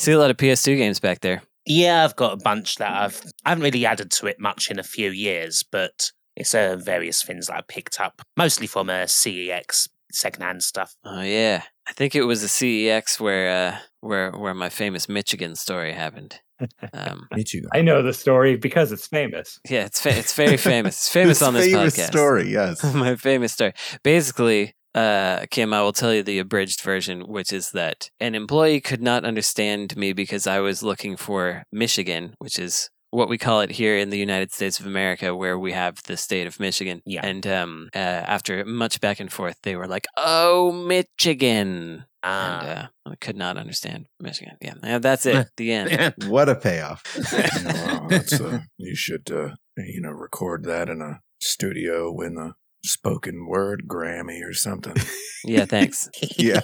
[0.00, 1.42] See a lot of PS2 games back there.
[1.66, 4.78] Yeah, I've got a bunch that I've I haven't really added to it much in
[4.78, 9.04] a few years, but it's uh, various things that I picked up, mostly from uh,
[9.04, 10.94] CeX secondhand stuff.
[11.04, 15.54] Oh yeah, I think it was the CeX where uh, where where my famous Michigan
[15.54, 16.40] story happened.
[16.92, 17.68] Um, Michigan.
[17.72, 19.58] I know the story because it's famous.
[19.68, 20.94] yeah, it's fa- it's very famous.
[20.94, 21.72] It's famous on this podcast.
[21.72, 22.06] famous podcast.
[22.06, 22.94] story, yes.
[22.94, 23.72] my famous story.
[24.02, 28.80] Basically, uh, Kim, I will tell you the abridged version, which is that an employee
[28.80, 33.60] could not understand me because I was looking for Michigan, which is what we call
[33.60, 37.02] it here in the United States of America, where we have the state of Michigan.
[37.04, 37.26] Yeah.
[37.26, 42.60] And um, uh, after much back and forth, they were like, "Oh, Michigan," Ah.
[42.60, 44.56] and uh, I could not understand Michigan.
[44.60, 45.48] Yeah, yeah that's it.
[45.56, 46.14] The end.
[46.26, 47.02] What a payoff.
[47.32, 52.54] Wow, that's, uh, you should, uh, you know, record that in a studio with a
[52.84, 54.94] spoken word Grammy or something.
[55.42, 56.10] Yeah, thanks.
[56.36, 56.60] Yeah.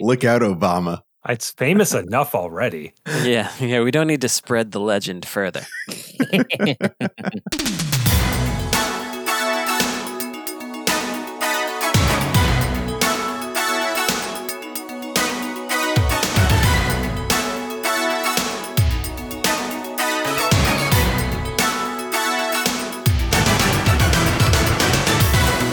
[0.00, 1.02] Look out, Obama.
[1.28, 2.92] It's famous enough already.
[3.22, 3.82] Yeah, yeah.
[3.82, 5.64] We don't need to spread the legend further.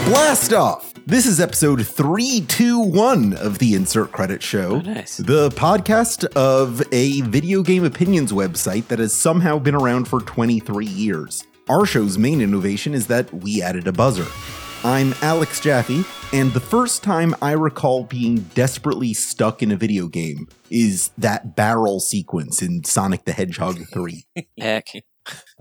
[0.08, 0.94] Blast off!
[1.04, 4.76] This is episode 321 of the Insert Credit Show.
[4.76, 5.18] Oh, nice.
[5.18, 10.86] The podcast of a video game opinions website that has somehow been around for 23
[10.86, 11.44] years.
[11.68, 14.24] Our show's main innovation is that we added a buzzer.
[14.82, 20.08] I'm Alex Jaffe, and the first time I recall being desperately stuck in a video
[20.08, 24.24] game is that barrel sequence in Sonic the Hedgehog 3.
[24.58, 24.88] Heck.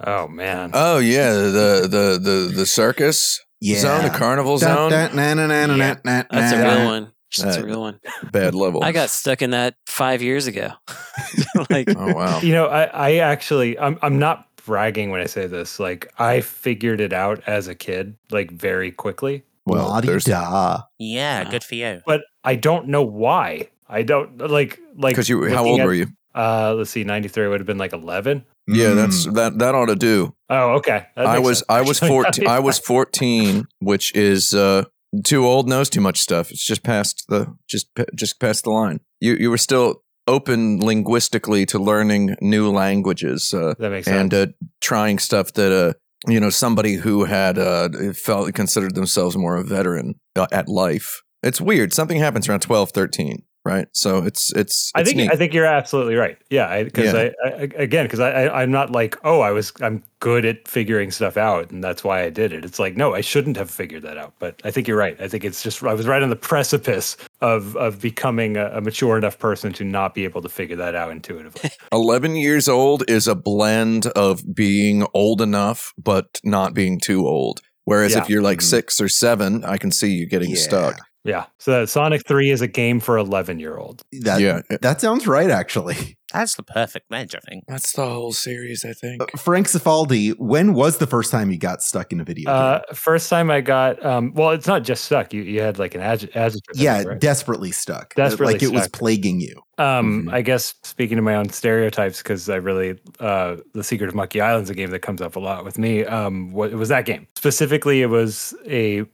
[0.02, 0.72] Oh man.
[0.74, 3.80] oh yeah, the the the the circus Yeah.
[3.80, 4.92] zone, the carnival Da- zone.
[4.92, 5.96] da- na- na- na- na- Yeah.
[6.04, 7.12] na- That's a real one.
[7.38, 8.00] That's a Uh, real one.
[8.32, 8.84] Bad level.
[8.84, 10.72] I got stuck in that five years ago.
[11.70, 12.40] like, Oh wow.
[12.42, 15.80] You know, I, I actually I'm I'm not bragging when I say this.
[15.80, 19.44] Like I figured it out as a kid, like very quickly.
[19.66, 20.84] Well, there's La-di-da.
[21.00, 22.02] yeah, good for you.
[22.06, 23.68] But I don't know why.
[23.90, 25.44] I don't like like because you.
[25.54, 26.08] How old at- were you?
[26.34, 28.46] Uh let's see, 93 would have been like 11.
[28.68, 28.96] Yeah, Mm.
[28.96, 29.60] that's that.
[29.60, 30.36] That ought to do.
[30.50, 31.06] Oh, okay.
[31.16, 32.48] I was sense, I was fourteen.
[32.48, 34.84] I was fourteen, which is uh,
[35.24, 35.68] too old.
[35.70, 36.52] Knows too much stuff.
[36.52, 39.00] It's just past the just just past the line.
[39.22, 44.34] You you were still open linguistically to learning new languages uh, that makes sense.
[44.34, 44.48] and uh,
[44.82, 45.94] trying stuff that uh,
[46.30, 51.22] you know somebody who had uh, felt considered themselves more a veteran uh, at life.
[51.44, 51.94] It's weird.
[51.94, 53.88] Something happens around 12, 13, right?
[53.92, 54.92] So it's it's.
[54.96, 55.32] I think neat.
[55.32, 56.38] I think you're absolutely right.
[56.50, 57.30] Yeah, because Yeah.
[57.46, 60.68] I, I again because I, I I'm not like oh I was I'm good at
[60.68, 62.66] figuring stuff out and that's why I did it.
[62.66, 64.34] It's like no I shouldn't have figured that out.
[64.40, 65.20] But I think you're right.
[65.22, 68.82] I think it's just I was right on the precipice of of becoming a, a
[68.82, 71.70] mature enough person to not be able to figure that out intuitively.
[71.92, 77.62] 11 years old is a blend of being old enough but not being too old.
[77.86, 78.22] Whereas Yeah.
[78.22, 78.64] if you're like Mhm.
[78.64, 80.56] six or seven, I can see you getting Yeah.
[80.58, 81.00] stuck.
[81.24, 81.46] Yeah.
[81.60, 84.04] So Sonic Three is a game for 11 year old.
[84.22, 84.62] That, Yeah.
[84.82, 86.18] that sounds right, actually.
[86.34, 87.64] That's the perfect match, I think.
[87.70, 89.22] That's the whole series, I think.
[89.22, 92.80] Uh, Frank Cifaldi, when was the first time you got stuck in a video Uh,
[92.80, 92.96] game?
[92.96, 95.34] first time I got um well it's not just stuck.
[95.34, 96.76] You you had like an adj- adjective.
[96.76, 97.20] in Yeah, it, right?
[97.20, 98.14] desperately stuck.
[98.16, 99.62] Desperately like it was plaguing you.
[99.78, 100.34] Um, Mhm.
[100.34, 104.42] I guess speaking to my own stereotypes, because I really, uh, The Secret of Monkey
[104.42, 106.04] Island is a game that comes up a lot with me.
[106.04, 108.02] Um, what, it was that game specifically.
[108.02, 109.06] It was a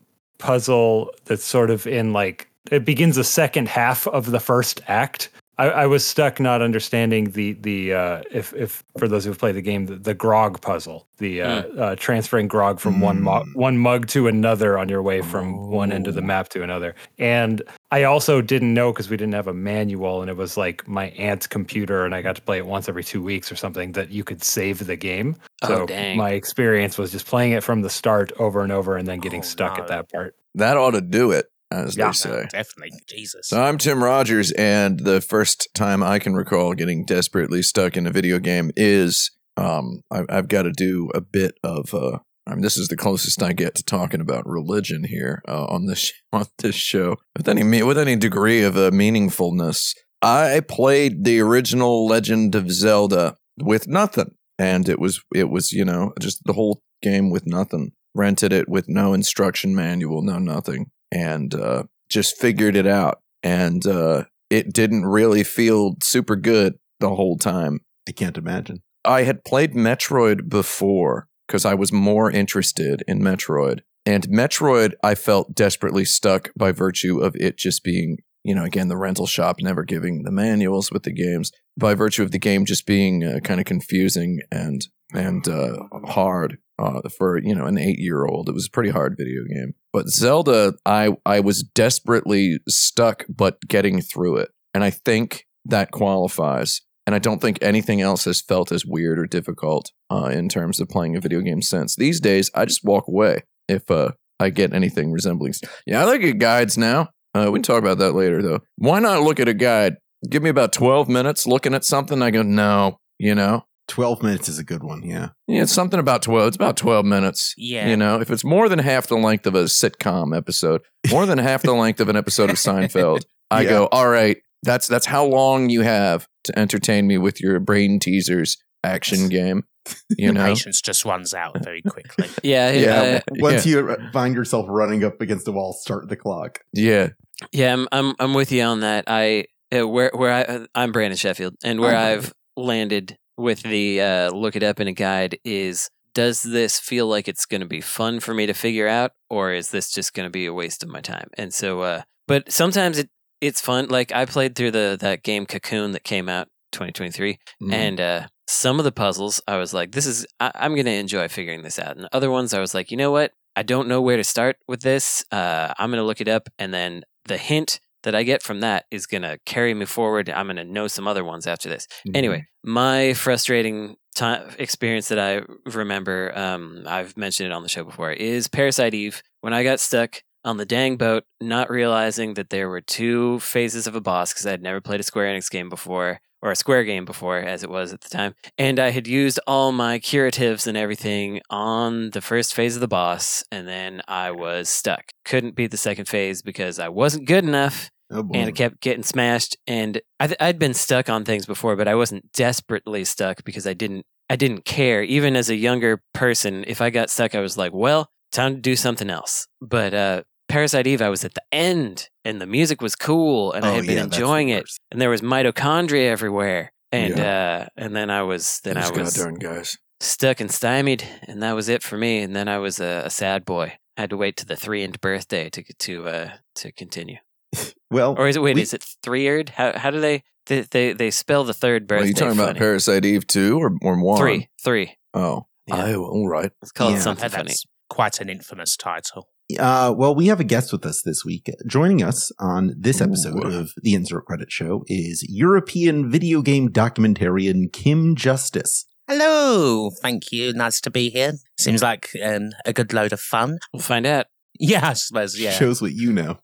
[0.43, 5.29] puzzle that's sort of in like it begins the second half of the first act.
[5.59, 9.55] I, I was stuck not understanding the the uh, if if for those who've played
[9.55, 13.55] the game the, the grog puzzle the uh, uh, transferring grog from one mo- Mm.
[13.55, 16.25] one mug to another on your way from one end of the Oh.
[16.25, 17.61] map to another and
[17.93, 21.09] I also didn't know because we didn't have a manual and it was like my
[21.09, 24.09] aunt's computer and I got to play it once every two weeks or something that
[24.09, 25.35] you could save the game.
[25.61, 26.17] Oh, So dang.
[26.17, 29.41] my experience was just playing it from the start over and over and then getting
[29.41, 29.83] Oh, stuck no.
[29.83, 30.35] at that part.
[30.55, 32.07] That ought to do it, as Yeah.
[32.07, 32.47] they say.
[32.51, 32.97] Definitely.
[33.07, 33.47] Jesus.
[33.49, 38.07] So I'm Tim Rogers, and the first time I can recall getting desperately stuck in
[38.07, 41.93] a video game is um, I, I've got to do a bit of.
[41.93, 45.65] Uh, I mean, this is the closest I get to talking about religion here uh,
[45.65, 49.93] on this on this show with any me- with any degree of uh, meaningfulness.
[50.21, 55.85] I played the original Legend of Zelda with nothing, and it was it was you
[55.85, 57.91] know just the whole game with nothing.
[58.15, 63.19] Rented it with no instruction manual, no nothing, and uh, just figured it out.
[63.41, 67.79] And uh, it didn't really feel super good the whole time.
[68.07, 68.83] I can't imagine.
[69.03, 73.81] I had played Metroid before because I was more interested in Metroid.
[74.05, 78.89] And Metroid, I felt desperately stuck by virtue of it just being you know, again,
[78.89, 82.65] the rental shop never giving the manuals with the games by virtue of the game
[82.65, 87.77] just being uh, kind of confusing and and uh, hard uh, for you know an
[87.77, 88.49] eight year old.
[88.49, 89.73] It was a pretty hard video game.
[89.93, 95.91] But Zelda, I I was desperately stuck, but getting through it, and I think that
[95.91, 96.81] qualifies.
[97.05, 100.79] And I don't think anything else has felt as weird or difficult uh, in terms
[100.79, 101.95] of playing a video game since.
[101.95, 105.53] These days, I just walk away if uh, I get anything resembling.
[105.85, 107.09] Yeah, I look at guides now.
[107.35, 108.59] Uh, we can talk about that later, though.
[108.77, 109.97] Why not look at a guide?
[110.29, 112.21] Give me about 12 minutes looking at something.
[112.21, 113.65] I go, no, you know?
[113.89, 115.03] 12 minutes is a good one.
[115.03, 115.29] Yeah.
[115.45, 116.47] Yeah, it's something about 12.
[116.47, 117.53] It's about 12 minutes.
[117.57, 117.89] Yeah.
[117.89, 121.37] You know, if it's more than half the length of a sitcom episode, more than
[121.37, 123.69] half the length of an episode of Seinfeld, I Yeah.
[123.69, 127.99] go, all right, that's that's how long you have to entertain me with your brain
[127.99, 129.63] teasers action game.
[130.17, 130.45] You know?
[130.45, 132.29] Patience just runs out very quickly.
[132.43, 133.01] Yeah, Yeah.
[133.17, 136.59] uh, Once you find yourself running up against the wall, start the clock.
[136.71, 137.09] Yeah.
[137.51, 139.03] Yeah, I'm I'm I'm with you on that.
[139.07, 139.45] I
[139.77, 143.99] uh, where where I uh, I'm Brandon Sheffield, and where Oh, I've landed with the
[143.99, 147.67] uh, look it up in a guide is does this feel like it's going to
[147.67, 150.53] be fun for me to figure out, or is this just going to be a
[150.53, 151.27] waste of my time?
[151.37, 153.09] And so, uh, but sometimes it
[153.43, 153.87] it's fun.
[153.89, 157.73] Like I played through the that game Cocoon that came out 2023, Mhm.
[157.73, 160.91] and uh, some of the puzzles I was like, this is I, I'm going to
[160.91, 163.87] enjoy figuring this out, and other ones I was like, you know what, I don't
[163.87, 165.23] know where to start with this.
[165.31, 168.59] Uh, I'm going to look it up, and then the hint that I get from
[168.61, 170.29] that is going to carry me forward.
[170.29, 171.87] I'm going to know some other ones after this.
[172.05, 172.15] Mm-hmm.
[172.17, 177.83] Anyway, my frustrating time experience that I remember, um, I've mentioned it on the show
[177.85, 179.23] before, is Parasite Eve.
[179.41, 183.87] When I got stuck on the dang boat, not realizing that there were two phases
[183.87, 186.55] of a boss because I had never played a Square Enix game before, or a
[186.55, 188.35] Square game before, as it was at the time.
[188.57, 192.87] And I had used all my curatives and everything on the first phase of the
[192.87, 195.11] boss, and then I was stuck.
[195.25, 199.03] Couldn't beat the second phase because I wasn't good enough Oh and it kept getting
[199.03, 199.57] smashed.
[199.65, 203.65] And I th- I'd been stuck on things before, but I wasn't desperately stuck because
[203.65, 205.03] I didn't I didn't care.
[205.03, 208.61] Even as a younger person, if I got stuck, I was like, well, time to
[208.61, 209.47] do something else.
[209.61, 213.65] But uh, Parasite Eve, I was at the end, and the music was cool, and
[213.65, 216.71] I Oh, had been yeah, enjoying it, and there was mitochondria everywhere.
[216.91, 219.77] And uh, and then I was then I was goddamn guys.
[219.99, 222.19] stuck and stymied, and that was it for me.
[222.19, 223.77] And then I was a, a sad boy.
[223.97, 227.17] I had to wait to the three-end birthday to to uh, to continue.
[227.91, 228.55] well, Or is it wait?
[228.55, 229.49] we- is it three-eared?
[229.49, 232.03] How how do they they they, they spell the third birthday?
[232.05, 232.57] Are you talking about.
[232.57, 234.17] Parasite Eve 2 or, or 1?
[234.19, 234.97] Three, three.
[235.15, 235.47] Oh.
[235.65, 235.85] Yeah.
[235.95, 236.51] Oh, all right.
[236.61, 236.99] Let's call Yeah.
[236.99, 237.47] something heard funny.
[237.47, 239.29] that's quite an infamous title.
[239.59, 241.49] Uh, well, we have a guest with us this week.
[241.67, 243.05] Joining us on this Ooh.
[243.05, 248.85] episode of the Insert Credit Show is European video game documentarian Kim Justice.
[249.07, 250.53] Hello, thank you.
[250.53, 251.33] Nice to be here.
[251.59, 253.59] Seems like um, a good load of fun.
[253.73, 254.27] We'll find out.
[254.59, 255.37] Yeah, I suppose.
[255.37, 255.49] Yeah.
[255.49, 256.37] Shows what you know.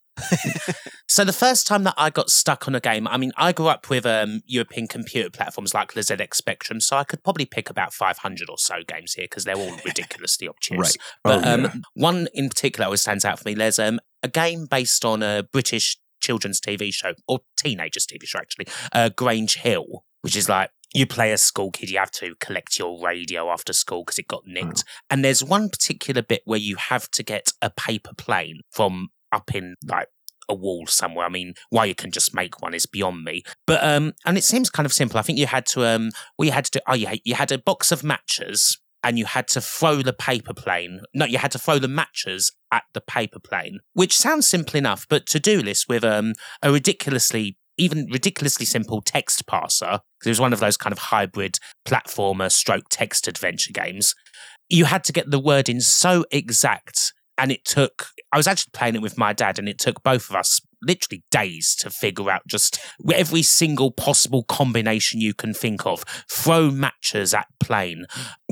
[1.07, 3.67] So the first time that I got stuck on a game, I mean, I grew
[3.67, 7.69] up with um, European computer platforms like the ZX Spectrum, so I could probably pick
[7.69, 10.77] about 500 or so games here because they're all ridiculously obtuse.
[10.77, 10.95] Right.
[11.23, 11.71] But Oh, um, yeah.
[11.95, 13.55] one in particular always stands out for me.
[13.55, 18.37] There's um, a game based on a British children's TV show, or teenagers TV show
[18.39, 22.35] actually, uh, Grange Hill, which is like you play a school kid, you have to
[22.39, 24.83] collect your radio after school because it got nicked.
[25.09, 29.53] And there's one particular bit where you have to get a paper plane from up
[29.55, 30.07] in like
[30.49, 31.25] a wall somewhere.
[31.25, 33.43] I mean, why you can just make one is beyond me.
[33.65, 35.19] But um, and it seems kind of simple.
[35.19, 36.79] I think you had to um, what you had to do.
[36.87, 40.53] Oh, yeah, you had a box of matches and you had to throw the paper
[40.53, 41.01] plane.
[41.13, 45.05] No, you had to throw the matches at the paper plane, which sounds simple enough.
[45.09, 50.29] But to do this with um, a ridiculously, even ridiculously simple text parser, because it
[50.29, 54.15] was one of those kind of hybrid platformer stroke text adventure games,
[54.67, 57.13] you had to get the wording so exact.
[57.39, 60.29] And it took, I was actually playing it with my dad, and it took both
[60.29, 62.79] of us literally days to figure out just
[63.13, 66.03] every single possible combination you can think of.
[66.29, 68.05] Throw matches at plane,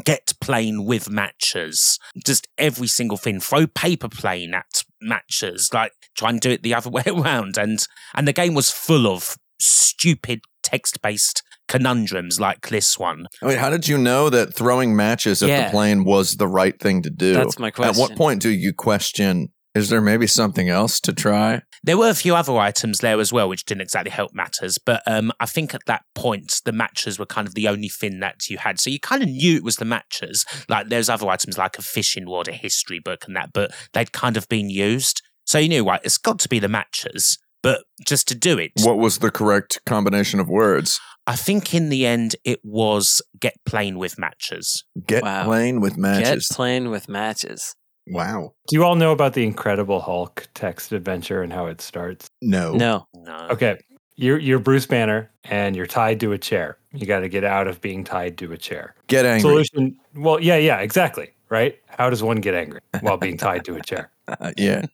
[0.04, 3.40] get plane with matches, just every single thing.
[3.40, 7.58] Throw paper plane at matches, like try and do it the other way around.
[7.58, 7.80] And
[8.14, 13.28] and the game was full of stupid text based conundrums like this one.
[13.42, 15.66] I mean, how did you know that throwing matches at Yeah.
[15.66, 17.34] the plane was the right thing to do?
[17.34, 17.96] That's my question.
[17.96, 21.62] At what point do you question, is there maybe something else to try?
[21.84, 24.80] There were a few other items there as well, which didn't exactly help matters.
[24.84, 28.20] But um, I think at that point, the matches were kind of the only thing
[28.22, 28.80] that you had.
[28.80, 30.46] So you kind of knew it was the matches.
[30.68, 34.12] Like there's other items like a fishing rod, a history book, and that, but they'd
[34.12, 35.22] kind of been used.
[35.46, 37.38] So you knew, right, it's got to be the matches.
[37.64, 41.00] But just to do it, What was the correct combination of words?
[41.28, 44.84] I think in the end it was get plain with matches.
[45.06, 45.44] Get Wow.
[45.44, 46.48] playing with matches.
[46.48, 47.76] Get playing with matches.
[48.08, 48.54] Wow.
[48.70, 52.30] Do you all know about the Incredible Hulk text adventure and how it starts?
[52.42, 52.74] No.
[52.74, 53.06] No.
[53.14, 53.48] No.
[53.52, 53.78] Okay.
[54.16, 56.78] You're you're Bruce Banner and you're tied to a chair.
[56.94, 58.96] You got to get out of being tied to a chair.
[59.08, 59.42] Get angry.
[59.42, 59.98] Solution.
[60.16, 61.30] Well, yeah, yeah, exactly.
[61.50, 61.80] Right?
[61.88, 64.12] How does one get angry while being tied to a chair?
[64.28, 64.86] Uh, yeah.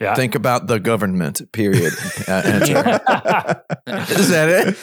[0.00, 0.14] Yeah.
[0.14, 1.40] Think about the government.
[1.52, 1.92] Period.
[2.26, 2.76] Uh, answer.
[4.20, 4.76] Is that it?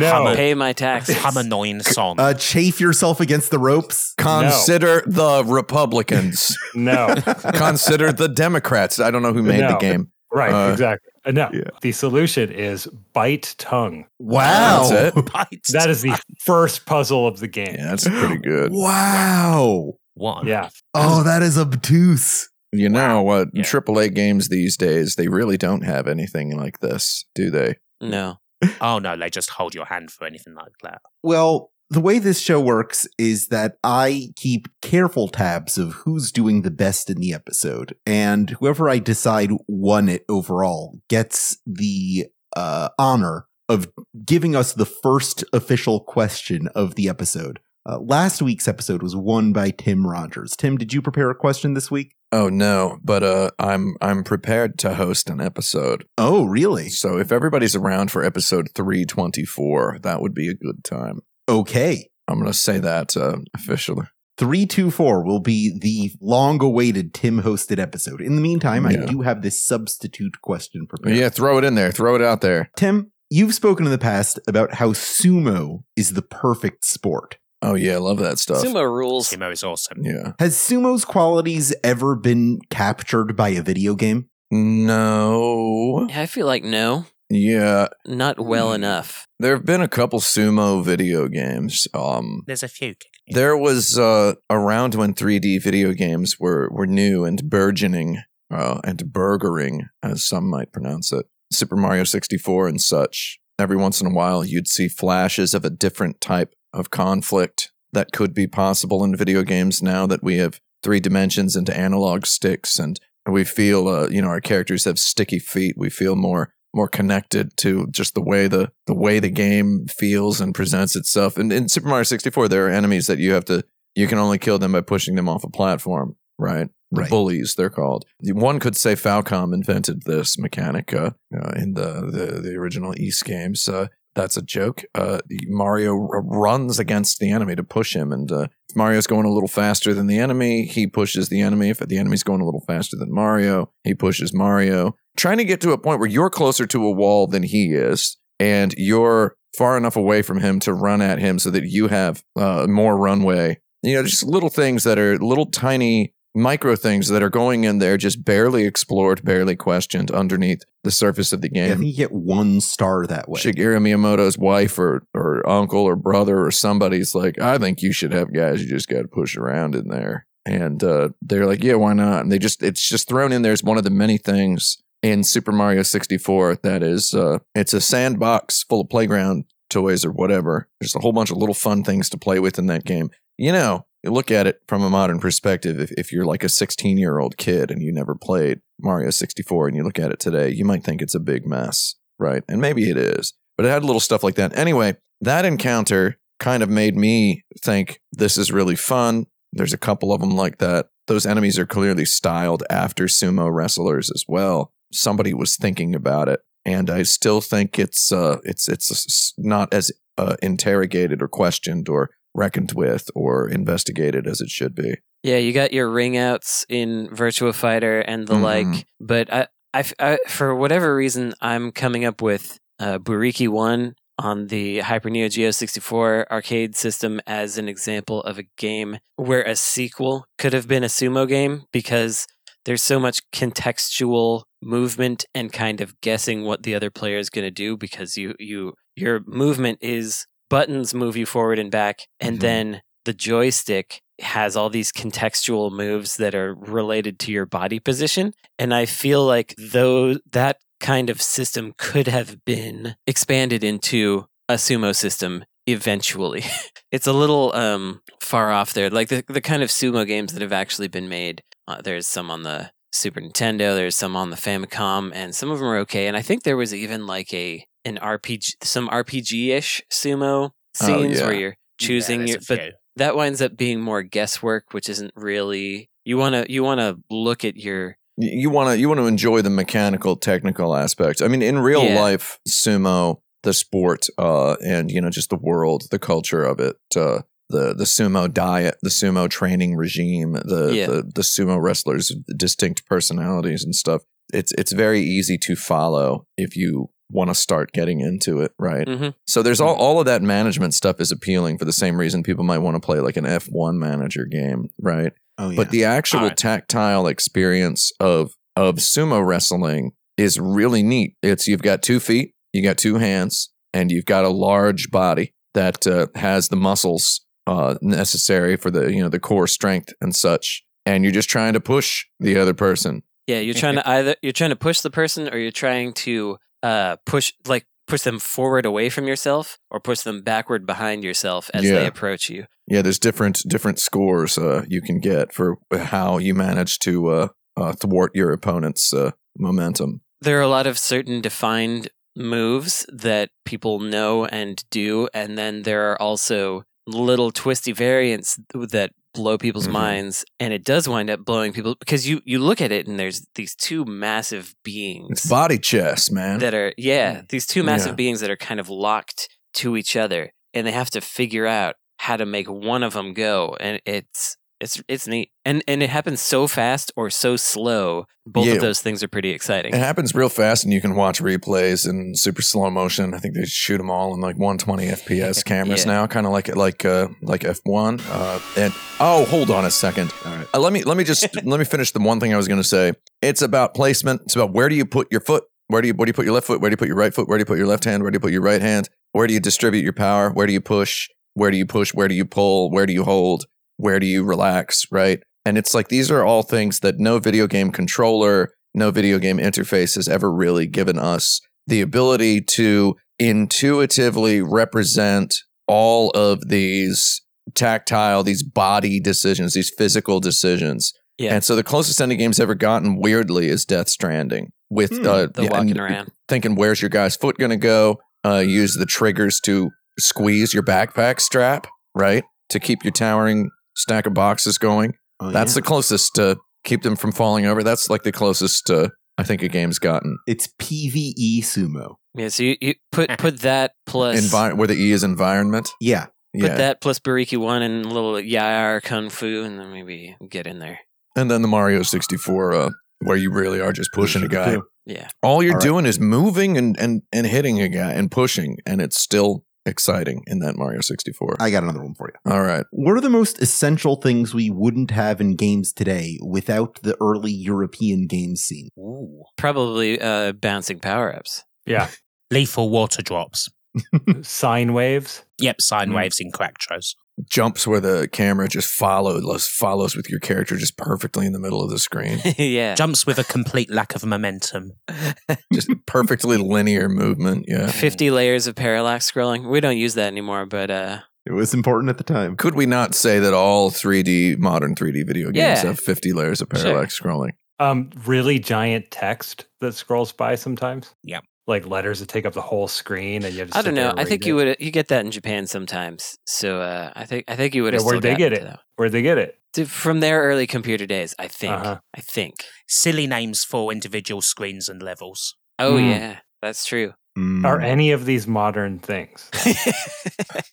[0.00, 0.24] no.
[0.26, 1.16] I'm Pay my taxes.
[1.18, 2.18] Hum annoying song.
[2.18, 4.14] Uh, chafe yourself against the ropes.
[4.16, 6.56] Consider the Republicans.
[6.74, 7.14] No.
[7.54, 8.98] Consider the Democrats.
[8.98, 10.10] I don't know who made the game.
[10.32, 11.12] Right, Uh, exactly.
[11.24, 11.50] Uh, no.
[11.52, 11.64] yeah.
[11.82, 14.06] The solution is bite tongue.
[14.18, 14.88] Wow.
[14.88, 15.32] That's it.
[15.32, 15.62] Bite.
[15.72, 17.74] That is the first puzzle of the game.
[17.76, 18.70] Yeah, that's pretty good.
[18.72, 19.94] Wow.
[20.20, 20.44] What?
[20.44, 20.68] Yeah.
[20.92, 22.46] Oh, that is obtuse.
[22.72, 23.48] You know what?
[23.54, 23.62] Yeah.
[23.62, 27.76] AAA games these days, they really don't have anything like this, do they?
[28.02, 28.36] No.
[28.82, 31.00] Oh no, they just hold your hand for anything like that.
[31.22, 36.60] Well, the way this show works is that I keep careful tabs of who's doing
[36.60, 42.90] the best in the episode, and whoever I decide won it overall gets the uh,
[42.98, 43.88] honor of
[44.26, 47.58] giving us the first official question of the episode.
[47.88, 50.54] Uh, last week's episode was won by Tim Rogers.
[50.56, 52.14] Tim, did you prepare a question this week?
[52.32, 56.04] Oh no, but uh, I'm I'm prepared to host an episode.
[56.18, 56.88] Oh, really?
[56.88, 61.20] So if everybody's around for episode 324, that would be a good time.
[61.48, 62.08] Okay.
[62.28, 64.06] I'm going to say that uh, officially.
[64.38, 68.22] 324 will be the long awaited Tim hosted episode.
[68.22, 71.16] In the meantime, I do have this substitute question prepared.
[71.16, 71.92] Yeah, throw it in there.
[71.92, 72.70] Throw it out there.
[72.76, 77.36] Tim, you've spoken in the past about how sumo is the perfect sport.
[77.62, 78.64] Oh yeah, I love that stuff.
[78.64, 79.28] Sumo rules.
[79.30, 79.98] Sumo is awesome.
[80.02, 80.32] Yeah.
[80.38, 84.28] Has sumo's qualities ever been captured by a video game?
[84.50, 86.08] No.
[86.12, 87.88] I feel like no, Yeah.
[88.06, 88.76] not well Hmm.
[88.76, 89.26] enough.
[89.38, 91.86] There have been a couple sumo video games.
[91.94, 92.94] Um There's a few.
[93.28, 98.18] there was uh around when 3D video games were were new and burgeoning
[98.50, 101.26] uh and burgering as some might pronounce it.
[101.52, 103.38] Super Mario 64 and such.
[103.58, 108.12] Every once in a while you'd see flashes of a different type of conflict that
[108.12, 112.78] could be possible in video games now that we have three dimensions into analog sticks
[112.78, 115.74] and we feel uh, you know our characters have sticky feet.
[115.76, 120.40] We feel more more connected to just the way the the way the game feels
[120.40, 121.36] and presents itself.
[121.36, 124.38] And in super mario 64 there are enemies that you have to you can only
[124.38, 126.68] kill them by pushing them off a platform right?
[126.92, 127.08] Right.
[127.08, 128.04] bullies they're called.
[128.20, 133.22] One could say Falcom invented this mechanic uh, uh, in the, the the original Ys
[133.22, 134.82] games uh, that's a joke.
[134.94, 139.26] Uh, Mario r- runs against the enemy to push him, and uh, if Mario's going
[139.26, 141.70] a little faster than the enemy, he pushes the enemy.
[141.70, 144.96] If the enemy's going a little faster than Mario, he pushes Mario.
[145.16, 148.16] Trying to get to a point where you're closer to a wall than he is,
[148.38, 152.22] and you're far enough away from him to run at him so that you have
[152.36, 153.58] uh, more runway.
[153.82, 157.78] You know, just little things that are little tiny micro things that are going in
[157.78, 161.78] there, just barely explored, barely questioned underneath the surface of the Yeah, I game.
[161.78, 163.40] think you get one star that way.
[163.40, 168.12] Shigeru Miyamoto's wife or or uncle or brother or somebody's like, I think you should
[168.12, 170.26] have guys you just got to push around in there.
[170.46, 172.22] And uh, they're like, yeah, why not?
[172.22, 175.24] And they just it's just thrown in there as one of the many things in
[175.24, 180.68] Super Mario 64 that is uh, it's a sandbox full of playground toys or whatever.
[180.80, 183.10] There's a whole bunch of little fun things to play with in that game.
[183.38, 185.78] You know, look at it from a modern perspective.
[185.78, 189.68] If, if you're like a 16 year old kid and you never played Mario 64
[189.68, 192.42] and you look at it today, you might think it's a big mess, right?
[192.48, 194.56] And maybe it is, but it had little stuff like that.
[194.56, 199.26] Anyway, that encounter kind of made me think this is really fun.
[199.52, 200.88] There's a couple of them like that.
[201.06, 204.72] Those enemies are clearly styled after sumo wrestlers as well.
[204.92, 209.92] Somebody was thinking about it, and I still think it's uh, it's it's not as
[210.16, 214.96] uh, interrogated or questioned or reckoned with or investigated as it should be.
[215.22, 218.42] Yeah, you got your ring outs in Virtua Fighter and the Mhm.
[218.42, 223.94] like, but I, I, I- for whatever reason, I'm coming up with uh, Buriki 1
[224.18, 229.42] on the Hyper Neo Geo 64 arcade system as an example of a game where
[229.42, 232.26] a sequel could have been a sumo game because
[232.64, 237.44] there's so much contextual movement and kind of guessing what the other player is going
[237.46, 242.36] to do because you you your movement is buttons move you forward and back and
[242.36, 242.40] Mhm.
[242.40, 248.34] then the joystick has all these contextual moves that are related to your body position
[248.58, 254.54] and i feel like though that kind of system could have been expanded into a
[254.54, 256.44] sumo system eventually
[256.92, 260.42] it's a little um far off there like the, the kind of sumo games that
[260.42, 264.36] have actually been made uh, there's some on the super nintendo there's some on the
[264.36, 267.64] famicom and some of them are okay and i think there was even like a
[267.84, 271.26] an rpg some rpg-ish sumo Oh, scenes yeah.
[271.26, 275.12] where you're choosing Yeah, your there's but that winds up being more guesswork, which isn't
[275.16, 279.00] really You want to you want to look at your you want to you want
[279.00, 281.98] to enjoy the mechanical technical aspects i mean in real Yeah.
[282.00, 286.76] life sumo the sport uh and you know just the world the culture of it
[286.96, 290.86] uh the the sumo diet the sumo training regime the Yeah.
[290.86, 296.56] the, the sumo wrestlers distinct personalities and stuff it's it's very easy to follow if
[296.56, 299.14] you want to start getting into it right Mhm.
[299.26, 302.44] so there's all, all of that management stuff is appealing for the same reason people
[302.44, 305.12] might want to play like an F1 manager game, right?
[305.36, 305.56] Oh yeah.
[305.56, 306.36] But the actual Alright.
[306.36, 311.14] tactile experience of of sumo wrestling is really neat.
[311.22, 315.32] It's you've got two feet, you got two hands, and you've got a large body
[315.54, 320.14] that uh, has the muscles uh, necessary for the you know the core strength and
[320.14, 320.62] such.
[320.86, 323.02] And you're just trying to push the other person.
[323.30, 323.40] Yeah.
[323.44, 326.96] You're trying to either you're trying to push the person or you're trying to uh
[327.12, 331.64] push like push them forward away from yourself or push them backward behind yourself as
[331.64, 331.74] Yeah.
[331.80, 332.44] they approach you.
[332.72, 335.56] Yeah, there's different different scores uh, you can get for
[335.94, 340.00] how you manage to uh, uh, thwart your opponent's uh, momentum.
[340.26, 345.62] there are a lot of certain defined moves that people know and do and then
[345.62, 349.72] there are also little twisty variants that blow people's Mhm.
[349.72, 352.98] minds and it does wind up blowing people because you you look at it and
[352.98, 356.38] there's these two massive beings It's body chess, man.
[356.38, 357.94] that are yeah these two massive Yeah.
[357.96, 361.74] beings that are kind of locked to each other and they have to figure out
[361.98, 365.90] how to make one of them go and it's it's it's neat and and it
[365.90, 368.54] happens so fast or so slow both Yeah.
[368.54, 371.88] of those things are pretty exciting It happens real fast, and you can watch replays
[371.88, 373.12] in super slow motion.
[373.14, 375.92] I think they shoot them all in like 120 FPS cameras Yeah.
[375.92, 378.00] now, kind of like like uh, like F1.
[378.08, 380.12] Uh, and oh, hold on a second.
[380.24, 380.46] All right.
[380.54, 382.60] Uh, let me let me just let me finish the one thing I was going
[382.60, 382.92] to say.
[383.22, 384.22] It's about placement.
[384.26, 385.44] It's about where do you put your foot?
[385.68, 386.60] Where do you where do you put your left foot?
[386.60, 387.26] Where do you put your right foot?
[387.28, 388.02] Where do you put your left hand?
[388.02, 388.88] Where do you put your right hand?
[389.12, 390.30] Where do you distribute your power?
[390.30, 391.08] Where do you push?
[391.34, 391.92] Where do you push?
[391.94, 392.70] Where do you pull?
[392.70, 393.46] Where do you hold?
[393.80, 394.84] Where do you relax?
[394.90, 395.20] Right?
[395.44, 399.38] And it's like these are all things that no video game controller, no video game
[399.38, 407.22] interface has ever really given us the ability to intuitively represent all of these
[407.54, 410.92] tactile, these body decisions, these physical decisions.
[411.18, 411.34] Yeah.
[411.34, 414.52] And so the closest any game's ever gotten, weirdly, is Death Stranding.
[414.70, 418.00] With Hmm, uh, the yeah, walking around thinking, where's your guy's foot going to go?
[418.24, 422.24] Uh, use the triggers to squeeze your backpack strap, right?
[422.50, 424.94] To keep your towering stack of boxes going.
[425.20, 425.56] Oh, That's yeah.
[425.56, 427.62] the closest to keep them from falling over.
[427.62, 430.18] That's like the closest to I think a game's gotten.
[430.26, 431.96] it's PVE sumo.
[432.14, 435.70] Yeah, so you, you put put that plus Envi- where the E is environment.
[435.80, 436.06] Yeah.
[436.34, 436.54] put Yeah.
[436.56, 440.46] that plus Buriki one and a little Yie Ar Kung Fu, and then maybe get
[440.46, 440.80] in there.
[441.16, 442.70] and then the Mario 64, uh,
[443.04, 444.56] where you really are just pushing a guy.
[444.86, 445.62] Yeah, All you're All right.
[445.64, 450.22] doing is moving and, and, and hitting a guy and pushing, and it's still exciting
[450.26, 451.36] in that Mario 64.
[451.40, 452.30] I got another one for you.
[452.32, 452.66] All right.
[452.72, 457.32] What are the most essential things we wouldn't have in games today without the early
[457.32, 458.68] European game scene?
[458.78, 459.22] Ooh.
[459.38, 461.44] probably uh, bouncing power ups.
[461.64, 461.88] Yeah.
[462.30, 463.48] Lethal water drops.
[464.22, 465.24] Sine waves.
[465.38, 465.94] Yep, sine Mm.
[465.96, 466.94] waves in Cracktros.
[467.28, 471.62] Jumps where the camera just follows follows with your character just perfectly in the middle
[471.62, 472.20] of the screen.
[472.38, 474.72] yeah, Jumps with a complete lack of momentum.
[475.52, 477.44] just perfectly linear movement.
[477.48, 477.66] Yeah.
[477.68, 479.48] fifty layers of parallax scrolling.
[479.50, 482.36] We don't use that anymore, but uh, It was important at the time.
[482.36, 485.62] Could we not say that all 3D, modern 3D video games Yeah.
[485.64, 486.62] have 50 layers of Sure.
[486.64, 487.30] parallax scrolling?
[487.58, 490.94] Um, really giant text that scrolls by sometimes.
[491.04, 491.24] Yep.
[491.46, 493.92] Like letters that take up the whole screen, and you have to I don't know.
[493.96, 494.28] I think it.
[494.28, 496.16] you would you get that in Japan sometimes.
[496.26, 498.40] So uh, I think I think you would have Yeah, where'd they get it?
[498.40, 498.58] to.
[498.76, 499.36] Where'd they get it?
[499.68, 501.14] From their early computer days.
[501.18, 501.54] I think.
[501.54, 501.78] Uh-huh.
[501.96, 502.34] I think.
[502.68, 505.34] Silly names for individual screens and levels.
[505.58, 505.84] Oh Hmm.
[505.88, 506.92] yeah, that's true.
[507.18, 507.44] Mm.
[507.44, 509.28] Are any of these modern things?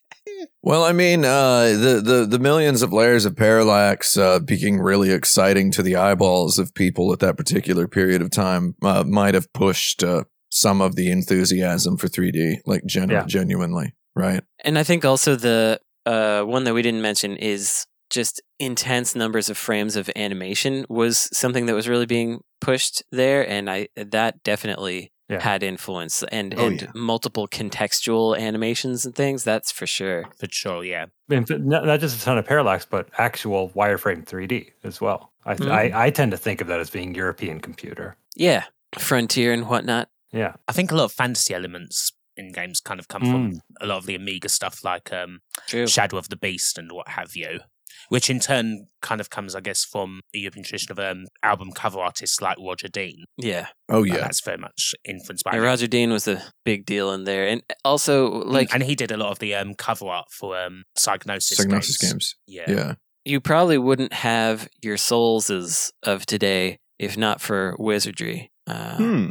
[0.61, 5.11] Well, I mean, uh, the, the the millions of layers of parallax uh, being really
[5.11, 9.51] exciting to the eyeballs of people at that particular period of time uh, might have
[9.53, 10.25] pushed uh,
[10.59, 13.25] some of the enthusiasm for 3D, like genu- Yeah.
[13.25, 14.43] genuinely, right?
[14.63, 19.49] And I think also the uh, one that we didn't mention is just intense numbers
[19.49, 24.41] of frames of animation was something that was really being pushed there, and I that
[24.43, 25.41] definitely Yeah.
[25.41, 26.87] had influence and Oh, and yeah.
[26.95, 29.43] multiple contextual animations and things.
[29.43, 30.23] That's for sure.
[30.39, 31.07] For sure, yeah.
[31.29, 35.33] In fact, not, not just a ton of parallax, but actual wireframe 3D as well.
[35.45, 35.69] I, Mhm.
[35.71, 38.15] I I tend to think of that as being European computer.
[38.37, 38.63] Yeah,
[38.97, 40.07] Frontier and whatnot.
[40.31, 40.53] Yeah.
[40.67, 43.97] I think a lot of fantasy elements in games kind of come from a lot
[43.97, 45.39] of the Amiga stuff like um,
[45.87, 47.61] Shadow of the Beast and what have you,
[48.09, 51.71] which in turn kind of comes, I guess, from a European tradition of um, album
[51.71, 53.23] cover artists like Roger Dean.
[53.37, 53.67] Yeah.
[53.89, 57.23] Oh And yeah, that's very much influenced by Roger Dean was a big deal in
[57.23, 60.55] there, and also like and he did a lot of the um, cover art for
[60.59, 62.11] um, Psygnosis, Psygnosis games.
[62.11, 62.35] games.
[62.45, 62.65] Yeah.
[62.67, 62.93] Yeah,
[63.25, 68.51] you probably wouldn't have your souls as of today if not for wizardry.
[68.67, 69.29] Uh, Hmm.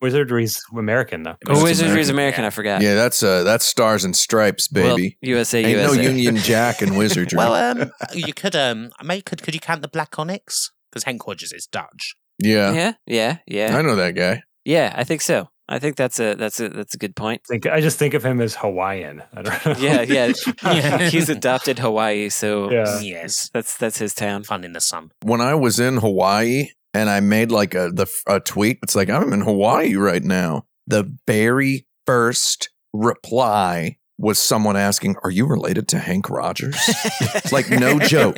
[0.00, 1.36] Wizardry's American though.
[1.46, 2.14] Oh, Wizardry's American.
[2.14, 2.44] American.
[2.44, 2.82] I forgot.
[2.82, 5.18] Yeah, that's uh, that's stars and stripes, Well, baby.
[5.22, 7.36] USA, Ain't no Union Jack and wizardry.
[7.36, 10.70] Well, um, you could um, mate, could could you count the Black Onyx?
[10.90, 12.14] Because Henk Rogers is Dutch.
[12.38, 14.42] yeah, yeah, yeah, yeah, I know that guy.
[14.64, 14.92] yeah.
[14.96, 15.48] I think so.
[15.70, 17.42] I think that's a that's a that's a good point.
[17.46, 19.22] Think I just think of him as Hawaiian.
[19.34, 19.74] I don't know.
[19.78, 20.32] Yeah, yeah.
[20.64, 20.98] Yeah.
[21.10, 23.00] He's adopted Hawaii, so Yeah.
[23.00, 24.44] Yes, that's that's his town.
[24.44, 25.10] fun in the sun.
[25.22, 29.08] When I was in Hawaii and I made like a the a tweet, it's like
[29.08, 30.66] I'm in Hawaii right now.
[30.86, 36.76] The very first reply was someone asking, "Are you related to Henk Rogers?"
[37.36, 38.36] It's like no joke.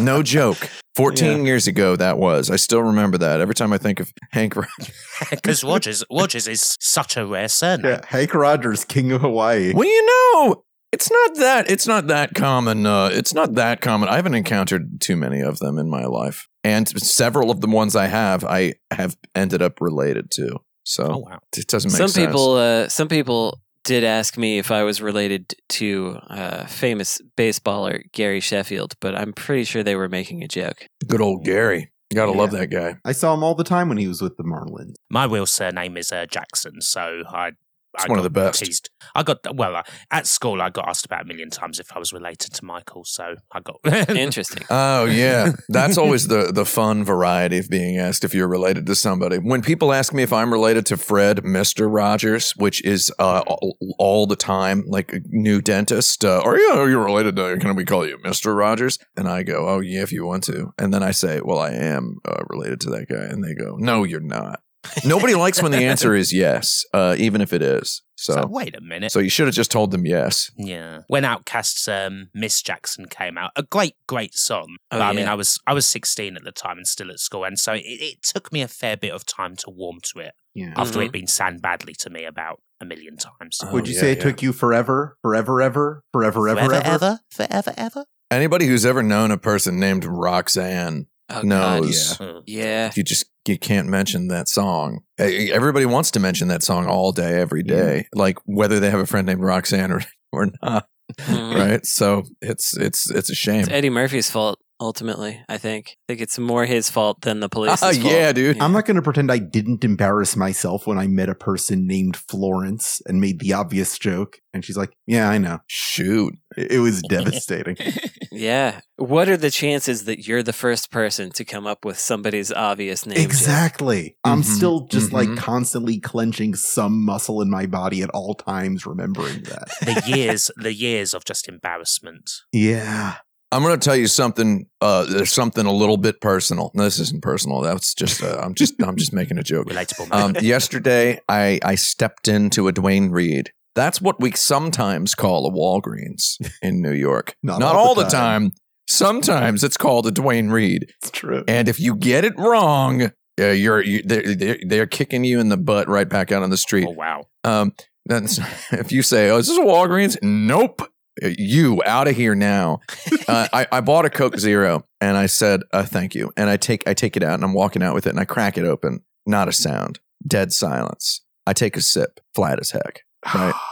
[0.00, 0.68] No joke.
[0.94, 2.50] 14 years ago, that was.
[2.50, 3.40] I still remember that.
[3.40, 4.90] Every time I think of Henk Rogers.
[5.30, 7.92] Because Rogers, Rogers is such a rare surname.
[7.92, 9.72] Yeah, Henk Rogers, King of Hawaii.
[9.74, 10.64] Well, you know,
[10.96, 12.86] it's not that it's not that common.
[12.86, 14.08] Uh, it's not that common.
[14.08, 17.94] I haven't encountered too many of them in my life, and several of the ones
[17.94, 20.58] I have, I have ended up related to.
[20.84, 21.38] So Oh wow!
[21.56, 22.26] it doesn't make Some sense.
[22.26, 28.02] people, uh, some people did ask me if I was related to uh, famous baseballer
[28.12, 30.86] Gary Sheffield, but I'm pretty sure they were making a joke.
[31.06, 31.90] good old Gary.
[32.14, 32.38] Gotta Yeah.
[32.38, 32.96] love that guy.
[33.04, 34.94] I saw him all the time when he was with the Marlins.
[35.10, 37.52] My real surname is uh, Jackson, so I.
[37.96, 38.64] It's I one of got the best.
[38.64, 38.90] Teased.
[39.14, 40.60] I got well uh, at school.
[40.60, 43.60] I got asked about a million times if I was related to Michael, so I
[43.60, 43.80] got
[44.10, 44.64] Interesting.
[44.70, 48.94] Oh yeah, that's always the the fun variety of being asked if you're related to
[48.94, 49.38] somebody.
[49.38, 53.76] When people ask me if I'm related to Fred, Mister Rogers, which is uh, all,
[53.98, 57.56] all the time, like a new dentist, uh, are you are you related to?
[57.58, 58.98] Can we call you Mister Rogers?
[59.16, 60.72] And I go, oh yeah, if you want to.
[60.78, 63.76] And then I say, well, I am uh, related to that guy, and they go,
[63.76, 64.60] no, you're not.
[65.04, 68.02] Nobody likes when the answer is yes, uh, even if it is.
[68.16, 69.12] So So, wait a minute.
[69.12, 70.50] so you should have just told them yes.
[70.56, 71.02] Yeah.
[71.08, 72.62] When Outkast's um, Ms.
[72.62, 74.76] Jackson came out, a great, great song.
[74.90, 75.28] Oh, but I mean.
[75.28, 77.82] I was I was 16 at the time and still at school, and so it,
[77.84, 80.72] it took me a fair bit of time to warm to it Yeah.
[80.76, 81.06] after Mhm.
[81.06, 83.58] it being sang badly to me about a million times.
[83.62, 84.24] Oh, Would you yeah, say it yeah.
[84.24, 86.86] took you forever, forever, ever, forever, ever, forever, ever?
[87.06, 88.04] ever, forever, ever.
[88.30, 92.16] Anybody who's ever known a person named Roxanne Oh, knows.
[92.16, 92.92] God, Uh, yeah.
[92.96, 95.00] you just you can't mention that song.
[95.18, 99.06] Everybody wants to mention that song all day, every day, like whether they have a
[99.06, 100.86] friend named Roxanne or or not,
[101.20, 101.54] Mhm.
[101.54, 101.86] right?
[101.86, 103.60] So it's it's it's a shame.
[103.60, 104.58] It's Eddie Murphy's fault.
[104.80, 105.96] Ultimately, I think.
[106.08, 108.04] I think it's more his fault than the police's Ah, fault.
[108.12, 108.60] yeah, dude.
[108.60, 112.16] I'm not going to pretend I didn't embarrass myself when I met a person named
[112.16, 114.36] Florence and made the obvious joke.
[114.52, 115.60] And she's like, Yeah, I know.
[115.66, 117.76] Shoot, It it was devastating.
[118.32, 118.80] Yeah.
[118.96, 123.06] What are the chances that you're the first person to come up with somebody's obvious
[123.06, 123.16] name?
[123.16, 123.24] joke?
[123.24, 124.16] exactly.
[124.24, 125.38] I'm Mhm, still just like mhm.
[125.38, 129.68] constantly clenching some muscle in my body at all times, remembering that.
[129.80, 132.30] the years, the years of just embarrassment.
[132.52, 133.14] yeah.
[133.56, 134.66] I'm going to tell you something.
[134.82, 136.70] Uh, there's something a little bit personal.
[136.74, 137.62] No, this isn't personal.
[137.62, 139.68] That's just uh, I'm just I'm just making a joke.
[139.68, 140.12] Relatable.
[140.12, 143.52] Um, yesterday, I I stepped into a Duane Reade.
[143.74, 147.34] That's what we sometimes call a Walgreens in New York.
[147.42, 148.52] Not Not, all all the the time.
[148.88, 150.92] Sometimes it's called a Duane Reade.
[151.02, 151.42] It's true.
[151.48, 155.48] And if you get it wrong, uh, you're you, they're, they're they're kicking you in
[155.48, 156.86] the butt right back out on the street.
[156.86, 157.24] oh wow.
[157.42, 157.72] Um,
[158.04, 158.38] that's,
[158.72, 160.82] if you say, "Oh, is this a Walgreens?" Nope.
[161.22, 162.80] Uh, You out of here now.
[163.28, 166.56] uh, I, I bought a Coke Zero and I said, uh, "Thank you." And I
[166.56, 168.64] take I take it out and I'm walking out with it and I crack it
[168.64, 169.00] open.
[169.26, 169.98] Not a sound.
[170.26, 171.22] Dead silence.
[171.46, 172.20] I take a sip.
[172.34, 173.02] Flat as heck.
[173.34, 173.54] Right.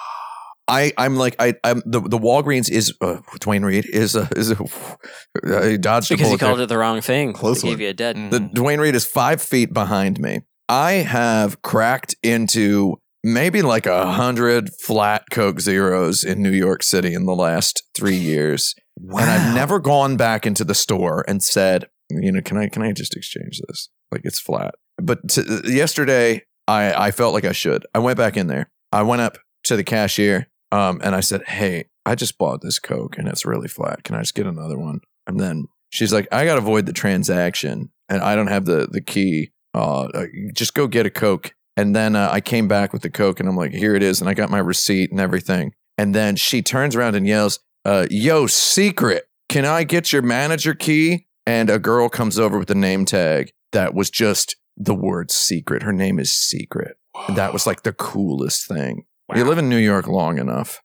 [0.67, 4.51] I I'm like I I'm the the Walgreens is uh, Duane Reade is a is
[4.51, 4.57] a
[5.45, 6.39] I dodged Because there.
[6.39, 7.35] called it the wrong thing.
[7.35, 8.17] Close gave you a dead.
[8.31, 10.41] The Duane Reade is five feet behind me.
[10.67, 17.15] I have cracked into maybe like a hundred flat Coke Zeros in New York City
[17.15, 19.23] in the last three years, wow.
[19.23, 22.83] and I've never gone back into the store and said, you know, can I can
[22.83, 23.89] I just exchange this?
[24.13, 24.75] Like it's flat.
[24.99, 27.85] But t- yesterday, I I felt like I should.
[27.95, 28.71] I went back in there.
[28.93, 32.79] I went up to the cashier, um, and I said, hey, I just bought this
[32.79, 34.05] Coke and it's really flat.
[34.05, 35.01] Can I just get another one?
[35.27, 38.89] And then she's like, I got to avoid the transaction and I don't have the,
[38.91, 39.53] the key.
[39.73, 41.55] Uh, uh, just go get a Coke.
[41.77, 44.21] And then uh, I came back with the Coke and I'm like, here it is.
[44.21, 45.73] And I got my receipt and everything.
[45.99, 50.75] And then she turns around and yells, uh, Yo, secret, can I get your manager
[50.75, 51.27] key?
[51.47, 55.83] And a girl comes over with a name tag that was just the word secret.
[55.83, 56.97] Her name is Secret.
[57.29, 59.05] That was like the coolest thing.
[59.35, 60.81] You live in New York long enough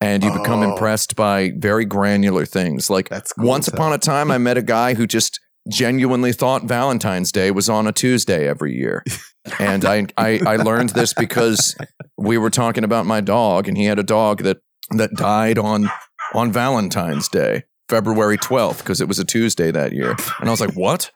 [0.00, 0.72] and you become Oh.
[0.72, 2.88] impressed by very granular things.
[2.88, 6.64] Like That's cool once upon a time, I met a guy who just genuinely thought
[6.64, 9.04] Valentine's Day was on a Tuesday every year.
[9.58, 11.74] And I, I, I learned this because
[12.18, 14.58] we were talking about my dog and he had a dog that,
[14.90, 15.88] that died on,
[16.34, 17.64] on Valentine's Day.
[17.88, 20.14] February 12th because it was a Tuesday that year.
[20.40, 21.10] And I was like, what?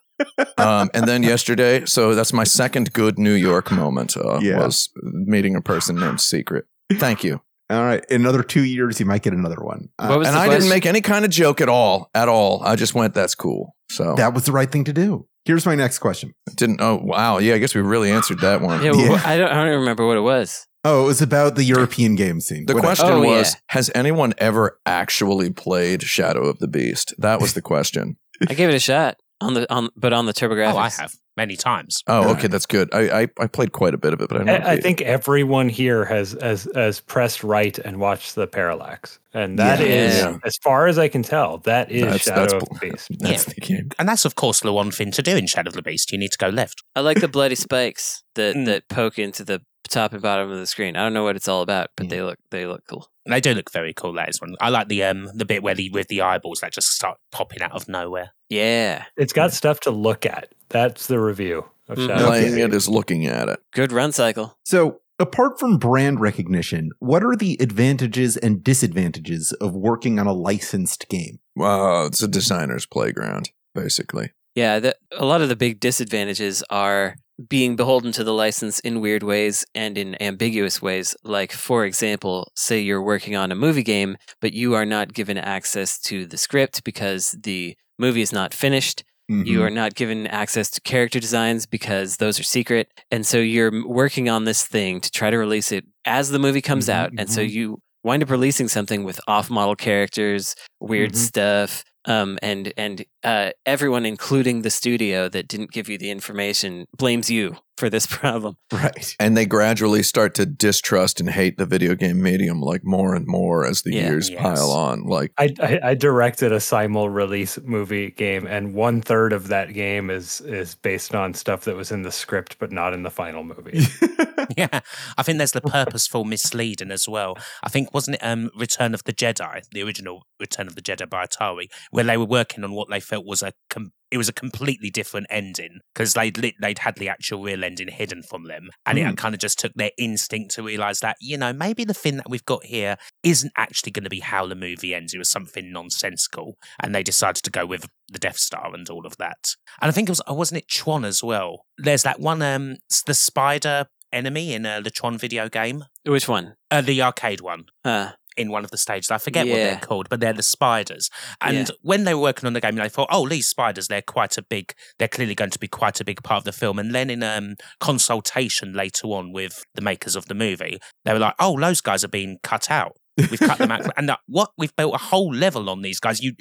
[0.56, 4.58] um, and then yesterday, so that's my second good New York moment uh, Yeah.
[4.58, 6.64] was meeting a person named Secret.
[6.94, 7.42] Thank you.
[7.70, 8.04] All right.
[8.10, 9.88] In another two years, you might get another one.
[9.98, 12.62] Uh, What was and I didn't make any kind of joke at all, at all.
[12.62, 13.74] I just went, that's cool.
[13.90, 15.26] So that was the right thing to do.
[15.44, 16.32] Here's my next question.
[16.54, 17.38] didn't, oh, wow.
[17.38, 18.82] Yeah, I guess we really answered that one.
[18.82, 19.22] Yeah, Yeah.
[19.24, 19.48] I don't.
[19.50, 20.66] I don't even remember what it was.
[20.86, 22.66] Oh, it was about the European game scene.
[22.66, 23.60] The What- question Oh, was yeah.
[23.68, 27.14] Has anyone ever actually played Shadow of the Beast?
[27.18, 28.16] That was the question.
[28.48, 30.72] I gave it a shot on the on, but on the TurboGrafx.
[30.74, 32.02] Oh, I have many times.
[32.06, 32.88] Oh, okay, that's good.
[32.94, 34.62] I, I I played quite a bit of it, but I don't.
[34.64, 39.58] I, I think everyone here has as as pressed right and watched the parallax, and
[39.58, 39.86] that Yeah.
[39.86, 40.38] is, Yeah.
[40.44, 43.08] as far as I can tell, that is That's- Shadow that's of the Beast.
[43.18, 43.88] that's the game.
[43.98, 46.12] And that's, of course, the one thing to do in Shadow of the Beast.
[46.12, 46.82] You need to go left.
[46.94, 48.66] I like the bloody spikes that Mm.
[48.66, 50.96] that poke into the top and bottom of the screen.
[50.96, 53.08] I don't know what it's all about, but they look they look cool.
[53.26, 54.12] They do look very cool.
[54.14, 54.54] That is one.
[54.60, 57.62] I like the um the bit where the with the eyeballs that just start popping
[57.62, 58.32] out of nowhere.
[58.50, 60.52] Yeah, It's got stuff to look at.
[60.68, 62.06] That's the review of Mm.
[62.06, 62.12] Shadow.
[62.14, 63.60] of the Playing it is looking at it.
[63.72, 64.56] good run cycle.
[64.64, 70.32] So, apart from brand recognition, what are the advantages and disadvantages of working on a
[70.32, 71.38] licensed game?
[71.56, 74.30] Wow, it's a designer's playground, basically.
[74.54, 77.16] Yeah, the, a lot of the big disadvantages are
[77.48, 81.16] being beholden to the license in weird ways and in ambiguous ways.
[81.24, 85.38] Like, for example, say you're working on a movie game, but you are not given
[85.38, 89.04] access to the script because the movie is not finished.
[89.28, 89.62] You Mhm.
[89.62, 92.88] are not given access to character designs because those are secret.
[93.10, 96.60] And so you're working on this thing to try to release it as the movie
[96.60, 97.12] comes Mhm, out.
[97.16, 97.50] And so mhm.
[97.50, 101.16] you wind up releasing something with off model characters, weird Mhm.
[101.16, 101.84] stuff.
[102.06, 107.30] Um, and and uh, everyone, including the studio that didn't give you the information, blames
[107.30, 108.56] you for this problem.
[108.72, 109.16] right.
[109.18, 113.26] And they gradually start to distrust and hate the video game medium like more and
[113.26, 114.08] more as the Yeah.
[114.10, 114.40] years Yes.
[114.42, 115.04] pile on.
[115.04, 119.72] Like, I, I, I directed a simul release movie game, and one third of that
[119.74, 123.10] game is is based on stuff that was in the script but not in the
[123.10, 123.80] final movie.
[124.56, 124.80] yeah,
[125.18, 127.36] I think there's the purposeful misleading as well.
[127.62, 131.08] I think wasn't it um Return of the Jedi, the original Return of the Jedi
[131.08, 134.28] by Atari, where they were working on what they felt was a com- it was
[134.28, 138.44] a completely different ending because they'd lit, they'd had the actual real ending hidden from
[138.44, 139.06] them, and Hmm.
[139.06, 142.16] it kind of just took their instinct to realize that you know maybe the thing
[142.16, 145.14] that we've got here isn't actually going to be how the movie ends.
[145.14, 149.06] It was something nonsensical, and they decided to go with the Death Star and all
[149.06, 149.54] of that.
[149.80, 151.64] And I think it was oh, wasn't it Tron as well.
[151.78, 156.54] There's that one um the spider enemy in uh, the Tron video game, Which one?
[156.70, 157.64] uh, the arcade one.
[157.84, 161.08] Uh, In one of the stages, I forget what they're called, but they're the spiders.
[161.40, 161.74] And Yeah.
[161.82, 164.42] when they were working on the game, they thought, "Oh, these spiders, they're quite a
[164.42, 164.72] big.
[164.98, 167.22] They're clearly going to be quite a big part of the film." And then in
[167.22, 171.80] um, consultation later on with the makers of the movie, they were like, "Oh, those
[171.80, 172.92] guys are being cut out.
[173.16, 176.20] We've cut them out, and uh, what we've built a whole level on these guys.
[176.20, 176.32] You,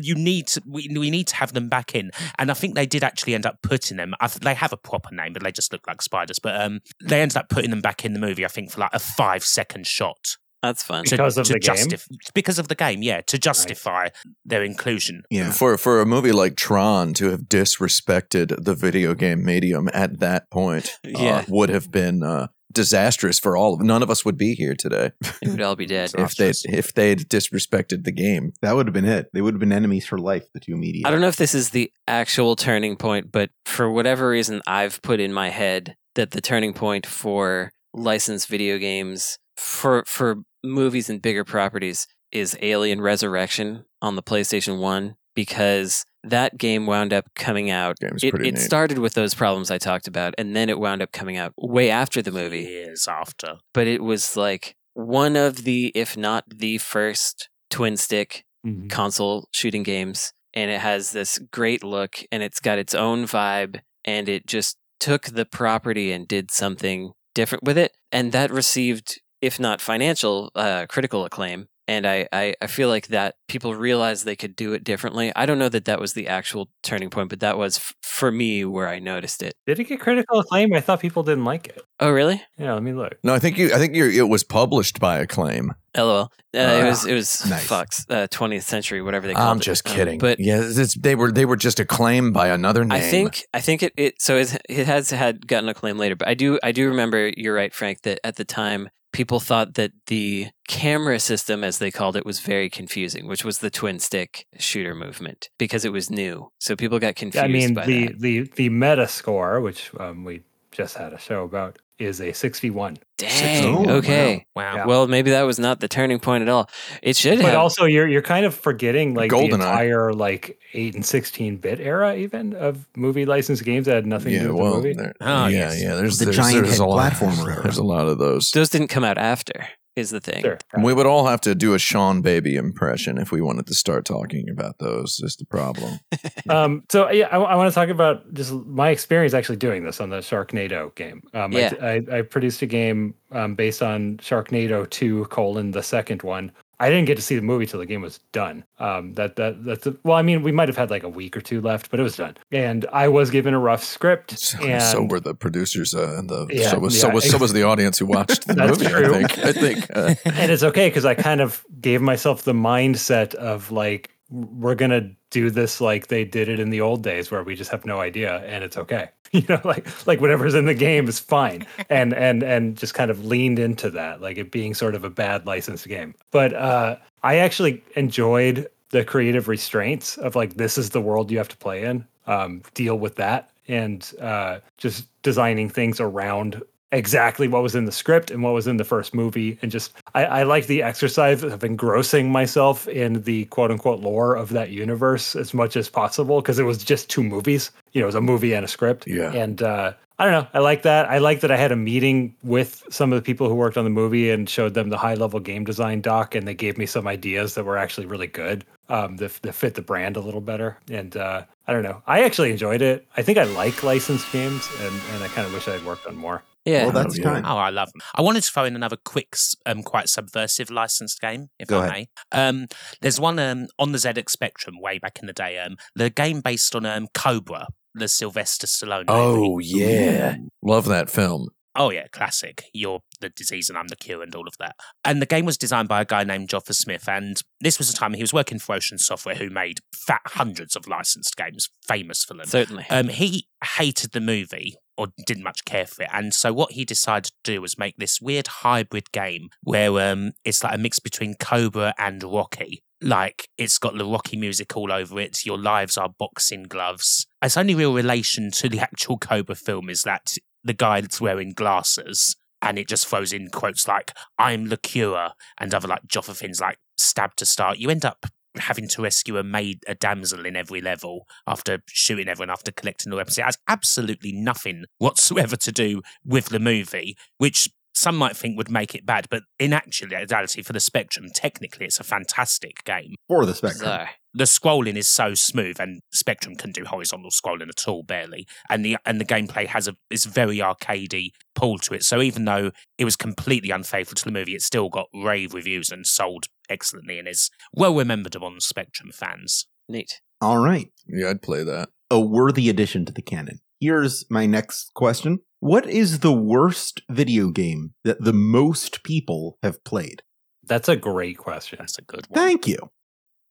[0.00, 2.86] you need to, we, we need to have them back in." And I think they
[2.86, 4.14] did actually end up putting them.
[4.20, 6.38] I, th- they have a proper name, but they just look like spiders.
[6.38, 8.44] But um, they ended up putting them back in the movie.
[8.44, 11.04] I think for like a five second shot that's fun.
[11.04, 11.88] to- Because of to the game?
[12.34, 14.08] because of the game, yeah, to justify
[14.44, 15.22] their inclusion.
[15.30, 15.52] Yeah.
[15.52, 20.50] for for a movie like Tron to have disrespected the video game medium at that
[20.50, 21.44] point, uh, Yeah.
[21.48, 23.80] would have been uh, disastrous for all of.
[23.80, 26.12] None of us would be here today We would all be dead.
[26.18, 28.52] if they if they'd disrespected the game.
[28.62, 29.28] That would have been it.
[29.32, 31.02] They would have been enemies for life, the two media.
[31.06, 35.00] I don't know if this is the actual turning point, but for whatever reason, I've
[35.02, 41.08] put in my head that the turning point for licensed video games for for movies
[41.10, 47.26] and bigger properties is Alien Resurrection on the PlayStation One because that game wound up
[47.34, 47.96] coming out.
[48.00, 51.12] Game's It, it started with those problems I talked about, and then it wound up
[51.12, 52.62] coming out way after the movie.
[52.62, 53.58] Years after.
[53.72, 58.90] But it was like one of the, if not the first, twin stick Mhm.
[58.90, 63.80] console shooting games and it has this great look and it's got its own vibe
[64.04, 69.20] and it just took the property and did something different with it and that received
[69.42, 74.24] if not financial uh, critical acclaim and I, I, I feel like that people realized
[74.24, 77.28] they could do it differently i don't know that that was the actual turning point
[77.28, 80.72] but that was f- for me where i noticed it Did it get critical acclaim?
[80.74, 81.82] I thought people didn't like it.
[82.00, 83.14] oh really Yeah, let me look.
[83.22, 83.72] No, I think you.
[83.74, 84.08] I think you.
[84.10, 85.72] It was published by Acclaim.
[85.96, 87.66] lol uh, it Ah, was it was nice.
[87.66, 90.18] fox uh, 20th century whatever they called I'm it just Um, kidding.
[90.18, 92.92] but yeah, it's, they were they were just acclaimed by another name.
[92.98, 96.26] I think I think it, it so it, it has had gotten acclaim later, but
[96.28, 99.92] I do I do remember you're right, Frank, that at the time people thought that
[100.08, 104.46] the camera system, as they called it, was very confusing, which was the twin stick
[104.58, 106.50] shooter movement because it was new.
[106.58, 108.20] So people got confused I mean, by the, that.
[108.20, 112.98] the the meta score, which um, we just had a show about is a 6v1.
[113.18, 113.74] Dang.
[113.88, 114.46] Oh, okay.
[114.54, 114.74] Wow.
[114.76, 114.84] Yeah.
[114.86, 116.68] Well, maybe that was not the turning point at all.
[117.02, 117.54] It should But have.
[117.58, 119.52] also you're you're kind of forgetting like the GoldenEye.
[119.54, 124.32] entire like 8 and 16 bit era even of movie licensed games that had nothing
[124.32, 124.92] to Yeah, do with well, the movie.
[124.94, 125.82] there- Oh, yeah, yes.
[125.82, 125.94] yeah.
[125.94, 127.62] There's The there's, giant there's head a lot, platformer era.
[127.62, 128.50] There's a lot of those.
[128.50, 129.66] Those didn't come out after.
[129.96, 130.42] Is the thing.
[130.42, 130.58] Sure.
[130.78, 134.50] We would all have to do a Seanbaby impression if we wanted to start talking
[134.50, 135.20] about those.
[135.22, 136.00] Is the problem?
[136.50, 140.10] um, so yeah, I, want to talk about just my experience actually doing this on
[140.10, 141.22] the Sharknado game.
[141.32, 141.74] Um, I- Yeah.
[141.80, 146.52] I, I, produced a game um, based on Sharknado Two: colon the second one.
[146.78, 148.64] I didn't get to see the movie till the game was done.
[148.78, 151.36] Um, that that that's a, well, I mean, we might have had like a week
[151.36, 152.36] or two left, but it was done.
[152.52, 156.28] And I was given a rough script, So, and so were the producers uh, and
[156.28, 158.78] the Yeah, so was so yeah, was so was the audience who watched the That's
[158.78, 158.90] movie.
[158.92, 159.14] true.
[159.14, 159.38] I think.
[159.38, 159.86] I think.
[159.94, 164.74] Uh, and it's okay because I kind of gave myself the mindset of like we're
[164.74, 167.84] gonna do this like they did it in the old days where we just have
[167.84, 169.08] no idea and it's okay.
[169.32, 171.66] You know, like like whatever's in the game is fine.
[171.90, 175.10] And and and just kind of leaned into that, like it being sort of a
[175.10, 176.14] bad licensed game.
[176.30, 181.38] But uh I actually enjoyed the creative restraints of like this is the world you
[181.38, 182.06] have to play in.
[182.26, 187.92] Um, deal with that and uh just designing things around exactly what was in the
[187.92, 191.42] script and what was in the first movie and just I, I like the exercise
[191.42, 196.40] of engrossing myself in the quote unquote lore of that universe as much as possible
[196.40, 199.06] because it was just two movies you know it was a movie and a script
[199.06, 199.32] Yeah.
[199.32, 200.48] and uh I don't know.
[200.54, 201.10] I like that.
[201.10, 203.84] I like that I had a meeting with some of the people who worked on
[203.84, 206.86] the movie and showed them the high level game design doc, and they gave me
[206.86, 210.40] some ideas that were actually really good, um, that, that fit the brand a little
[210.40, 210.78] better.
[210.90, 212.00] And uh, I don't know.
[212.06, 213.06] I actually enjoyed it.
[213.18, 216.06] I think I like licensed games, and, and I kind of wish I had worked
[216.06, 216.42] on more.
[216.66, 216.84] Yeah.
[216.84, 217.24] Well, that's yeah.
[217.24, 217.46] kind.
[217.46, 218.02] Oh, I love them.
[218.14, 221.86] I wanted to throw in another quick, um, quite subversive licensed game, if Go I
[221.86, 221.92] ahead.
[221.94, 222.08] may.
[222.32, 222.66] Um,
[223.00, 225.58] there's one um, on the ZX Spectrum way back in the day.
[225.58, 229.06] Um, the game based on um, Cobra, the Sylvester Stallone.
[229.08, 229.46] movie.
[229.46, 231.48] oh yeah, love that film.
[231.76, 232.64] Oh yeah, classic.
[232.72, 234.76] You're the disease and I'm the cure and all of that.
[235.04, 237.08] And the game was designed by a guy named Joffa Smith.
[237.08, 240.74] And this was a time he was working for Ocean Software, who made fat hundreds
[240.74, 242.46] of licensed games, famous for them.
[242.46, 242.86] Certainly.
[242.90, 246.82] Um, he hated the movie or didn't much care for it, and so what he
[246.84, 250.98] decided to do was make this weird hybrid game where um, it's like a mix
[250.98, 252.82] between Cobra and Rocky.
[253.02, 255.44] Like it's got the Rocky music all over it.
[255.44, 257.26] Your lives are boxing gloves.
[257.42, 260.32] Its only real relation to the actual Cobra film is that
[260.66, 262.36] the guy that's wearing glasses.
[262.62, 266.60] And it just throws in quotes like "I'm the cure" and other like Joffa things
[266.60, 268.26] like "stab to start." You end up
[268.56, 273.10] having to rescue a maid, a damsel in every level after shooting everyone, after collecting
[273.10, 273.38] the weapons.
[273.38, 278.70] It has absolutely nothing whatsoever to do with the movie, which some might think would
[278.70, 283.14] make it bad, but in actuality, for the Spectrum, technically, it's a fantastic game.
[283.28, 283.80] For the Spectrum.
[283.80, 284.10] Bizarre.
[284.36, 288.46] The scrolling is so smooth, and Spectrum can do horizontal scrolling at all, barely.
[288.68, 292.04] And the and the gameplay has a is very arcadey pull to it.
[292.04, 295.90] So even though it was completely unfaithful to the movie, it still got rave reviews
[295.90, 299.66] and sold excellently, and is well remembered among Spectrum fans.
[299.88, 300.20] Neat.
[300.42, 300.92] All right.
[301.08, 301.88] Yeah, I'd play that.
[302.10, 303.60] A worthy addition to the canon.
[303.80, 305.38] Here's my next question.
[305.60, 310.22] What is the worst video game that the most people have played?
[310.62, 311.78] That's a great question.
[311.80, 312.34] That's a good one.
[312.38, 312.90] Thank you.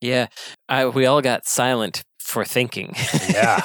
[0.01, 0.27] Yeah.
[0.69, 2.93] I, we all got silent for thinking.
[3.30, 3.62] Yeah.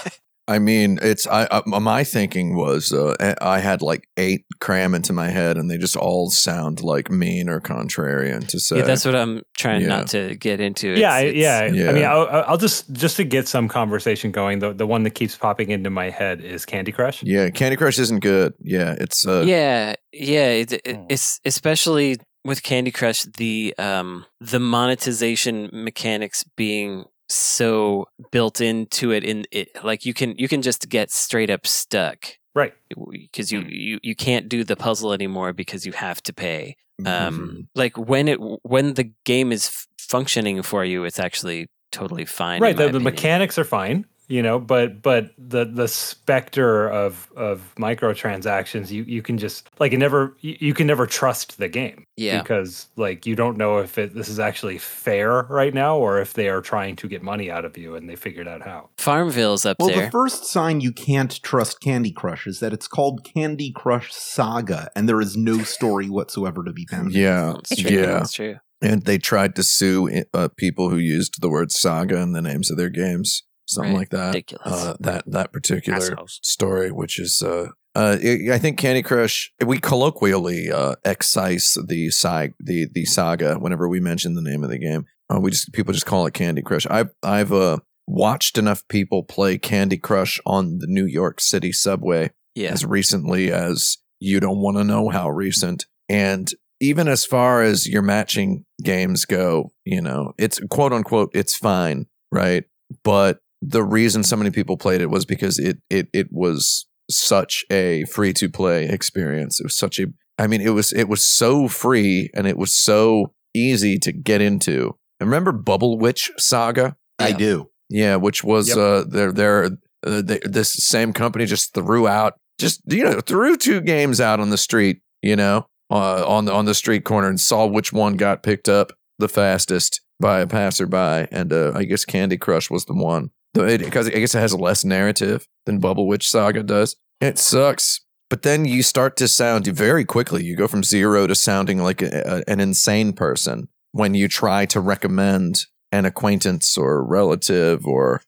[0.48, 5.12] I mean, it's I, I my thinking was uh, I had like eight cram into
[5.12, 8.78] my head, and they just all sound like mean or contrarian to say.
[8.78, 9.86] yeah, that's what I'm trying Yeah.
[9.88, 10.88] not to get into.
[10.98, 11.90] yeah, It's- yeah, it's- Yeah.
[11.90, 14.58] I mean, I'll, I'll just just to get some conversation going.
[14.58, 17.22] The the one that keeps popping into my head is Candy Crush.
[17.22, 18.52] yeah, Candy Crush isn't good.
[18.60, 20.48] Yeah, it's uh, yeah, yeah.
[20.50, 21.06] It, it, Mm.
[21.10, 29.24] it's especially with Candy Crush the um the monetization mechanics being so built into it
[29.24, 32.26] in it like you can you can just get straight up stuck.
[32.52, 32.74] Right.
[32.88, 36.76] because you, you you can't do the puzzle anymore because you have to pay.
[37.06, 42.60] Um like when it when the game is functioning for you it's actually totally fine
[42.60, 42.76] right.
[42.76, 48.90] The, the mechanics are fine, you know, but but the the specter of of microtransactions,
[48.90, 52.04] you you can just like it never you, you can never trust the game.
[52.16, 56.20] yeah Because like you don't know if it this is actually fair right now or
[56.20, 58.88] if they are trying to get money out of you and they figured out how.
[58.98, 62.88] farmville's up Well, there the first sign you can't trust Candy Crush is that it's
[62.88, 67.12] called Candy Crush Saga, and there is no story whatsoever to be found.
[67.12, 67.90] yeah, That's true.
[67.90, 68.06] yeah.
[68.06, 68.56] That's true.
[68.82, 72.70] And they tried to sue uh, people who used the word saga in the names
[72.70, 73.98] of their games, something Right.
[74.00, 74.28] like that.
[74.34, 74.66] Ridiculous.
[74.66, 76.40] Uh, that that particular Assholes.
[76.42, 79.52] story, which is, uh, uh, I think Candy Crush.
[79.64, 84.70] We colloquially uh, excise the sag, the the saga whenever we mention the name of
[84.70, 85.06] the game.
[85.32, 86.86] Uh, we just people just call it Candy Crush.
[86.88, 92.30] I've I've uh, watched enough people play Candy Crush on the New York City subway
[92.54, 92.70] Yeah.
[92.72, 95.86] as recently as you don't want to know how recent.
[96.08, 96.48] And
[96.80, 102.06] even as far as your matching games go, you know, it's quote unquote, it's fine,
[102.32, 102.64] right?
[103.04, 107.64] But the reason so many people played it was because it it it was such
[107.70, 109.60] a free to play experience.
[109.60, 110.06] It was such a
[110.38, 114.40] I mean, it was it was so free and it was so easy to get
[114.40, 114.96] into.
[115.18, 116.96] And Remember Bubble Witch Saga?
[117.18, 117.68] I do.
[117.90, 118.76] Yeah, which was Yep.
[118.78, 119.64] uh their their
[120.06, 124.40] uh, they, this same company just threw out just you know threw two games out
[124.40, 127.92] on the street, you know, uh, on the on the street corner and saw which
[127.92, 132.70] one got picked up the fastest by a passerby, and uh, I guess Candy Crush
[132.70, 136.96] was the one because I guess it has less narrative than Bubble Witch Saga does.
[137.20, 138.00] It sucks.
[138.28, 140.44] But then you start to sound very quickly.
[140.44, 144.66] You go from zero to sounding like a, a, an insane person when you try
[144.66, 148.22] to recommend an acquaintance or relative or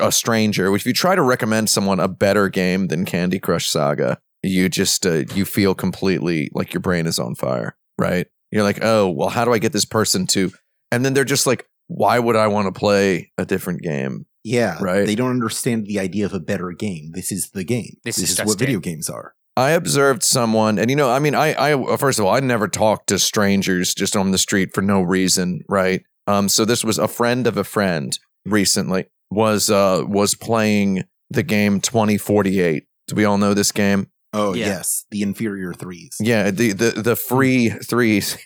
[0.00, 0.74] a stranger.
[0.74, 5.06] If you try to recommend someone a better game than Candy Crush Saga, you just
[5.06, 8.26] uh, you feel completely like your brain is on fire, right?
[8.50, 10.52] You're like, oh, well, how do I get this person to?
[10.90, 14.26] And then they're just like, why would I want to play a different game?
[14.44, 15.06] Yeah, Right.
[15.06, 17.12] They don't understand the idea of a better game.
[17.14, 17.96] This is the game.
[18.04, 19.34] This This, is is, just what video games are.
[19.56, 22.68] I observed someone, and you know, I mean, I, I first of all, I never
[22.68, 26.02] talked to strangers just on the street for no reason, right?
[26.26, 31.42] Um, so this was a friend of a friend recently was uh was playing the
[31.42, 32.84] game 2048.
[33.06, 34.08] Do we all know this game?
[34.32, 34.66] Oh Yeah.
[34.66, 36.16] yes, the inferior threes.
[36.20, 38.36] Yeah, the the the free threes,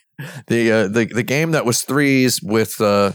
[0.46, 3.12] the uh, the the game that was threes with uh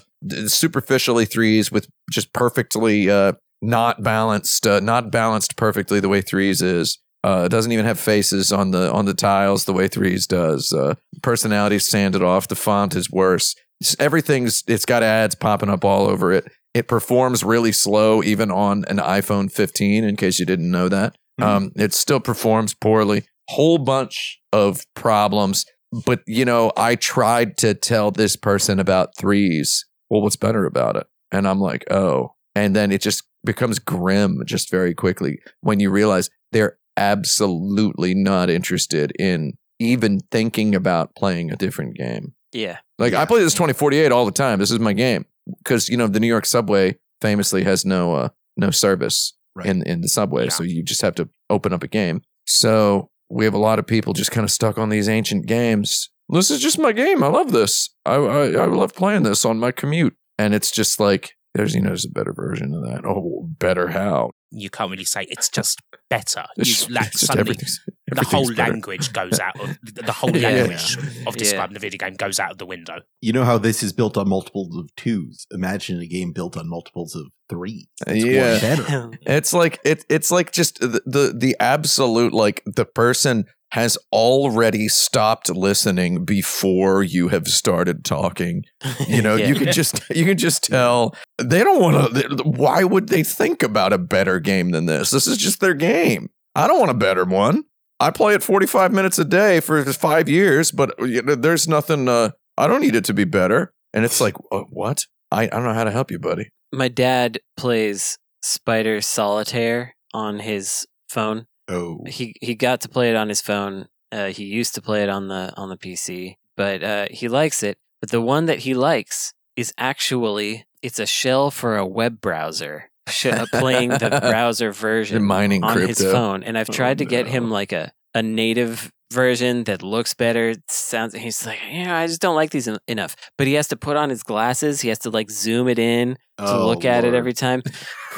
[0.47, 6.61] superficially threes with just perfectly uh not balanced, uh, not balanced perfectly the way threes
[6.61, 6.99] is.
[7.23, 10.73] Uh, it doesn't even have faces on the on the tiles the way threes does.
[10.73, 12.49] Uh, personality sanded off.
[12.49, 13.55] The font is worse.
[13.79, 16.51] It's- everything's it's got ads popping up all over it.
[16.73, 20.03] It performs really slow even on an iPhone 15.
[20.03, 21.45] In case you didn't know that, Mhm.
[21.45, 23.23] um, it still performs poorly.
[23.49, 25.65] Whole bunch of problems.
[26.05, 29.85] But you know, I tried to tell this person about threes.
[30.09, 31.07] Well, what's better about it?
[31.31, 32.33] And I'm like, oh.
[32.55, 38.49] And then it just becomes grim just very quickly when you realize they're absolutely not
[38.49, 42.33] interested in even thinking about playing a different game.
[42.51, 42.77] Yeah.
[42.99, 44.59] Like I play this 2048 all the time.
[44.59, 45.25] This is my game
[45.63, 49.67] because you know the New York subway famously has no uh, no service Right.
[49.67, 50.49] in in the subway, Yeah.
[50.49, 52.21] so you just have to open up a game.
[52.47, 56.09] So we have a lot of people just kind of stuck on these ancient games.
[56.29, 57.23] This is just my game.
[57.23, 57.89] I love this.
[58.05, 61.81] I I, I love playing this on my commute, and it's just like there's you
[61.81, 63.05] know there's a better version of that.
[63.05, 64.31] Oh, better how?
[64.55, 65.79] You can't really say it's just
[66.09, 66.43] better.
[66.57, 67.79] You, It's like, it's just suddenly everything's,
[68.11, 68.71] the whole better.
[68.71, 70.49] language goes out of the whole Yeah.
[70.49, 71.31] language of Yeah.
[71.37, 72.99] describing the video game goes out of the window.
[73.21, 75.47] You know how this is built on multiples of twos.
[75.51, 77.87] Imagine a game built on multiples of three.
[78.05, 78.53] It's Yeah.
[78.53, 78.59] yeah.
[78.59, 79.11] better.
[79.25, 80.05] It's like it.
[80.09, 87.01] It's like just the, the the absolute like the person has already stopped listening before
[87.01, 88.63] you have started talking.
[89.07, 89.47] You know, Yeah.
[89.47, 92.43] you can just you can just tell they don't want to.
[92.43, 95.09] Why would they think about a better game than this?
[95.09, 96.29] This is just their game.
[96.55, 97.63] I don't want a better one.
[97.99, 101.67] I play it forty five minutes a day for five years, but you know, there's
[101.67, 102.07] nothing.
[102.07, 103.73] Uh, I don't need it to be better.
[103.93, 104.35] And it's like,
[104.69, 105.05] what?
[105.31, 106.49] I, I don't know how to help you, buddy.
[106.71, 111.45] My dad plays Spider Solitaire on his phone.
[111.73, 113.87] Oh, He he got to play it on his phone.
[114.11, 117.63] Uh, he used to play it on the on the PC, but uh, he likes
[117.63, 117.77] it.
[117.99, 122.89] But the one that he likes is actually it's a shell for a web browser,
[123.09, 125.87] sh- uh, playing the browser You're version mining on crypto.
[125.87, 126.43] his phone.
[126.43, 127.31] And I've Oh, tried to get no.
[127.31, 130.55] him like a a native version that looks better.
[130.67, 131.13] Sounds.
[131.15, 133.15] He's like, yeah, I just don't like these en- enough.
[133.37, 134.81] But he has to put on his glasses.
[134.81, 137.61] He has to like zoom it in to Oh, look at it every time.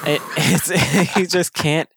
[0.06, 1.88] It, it's, he just can't.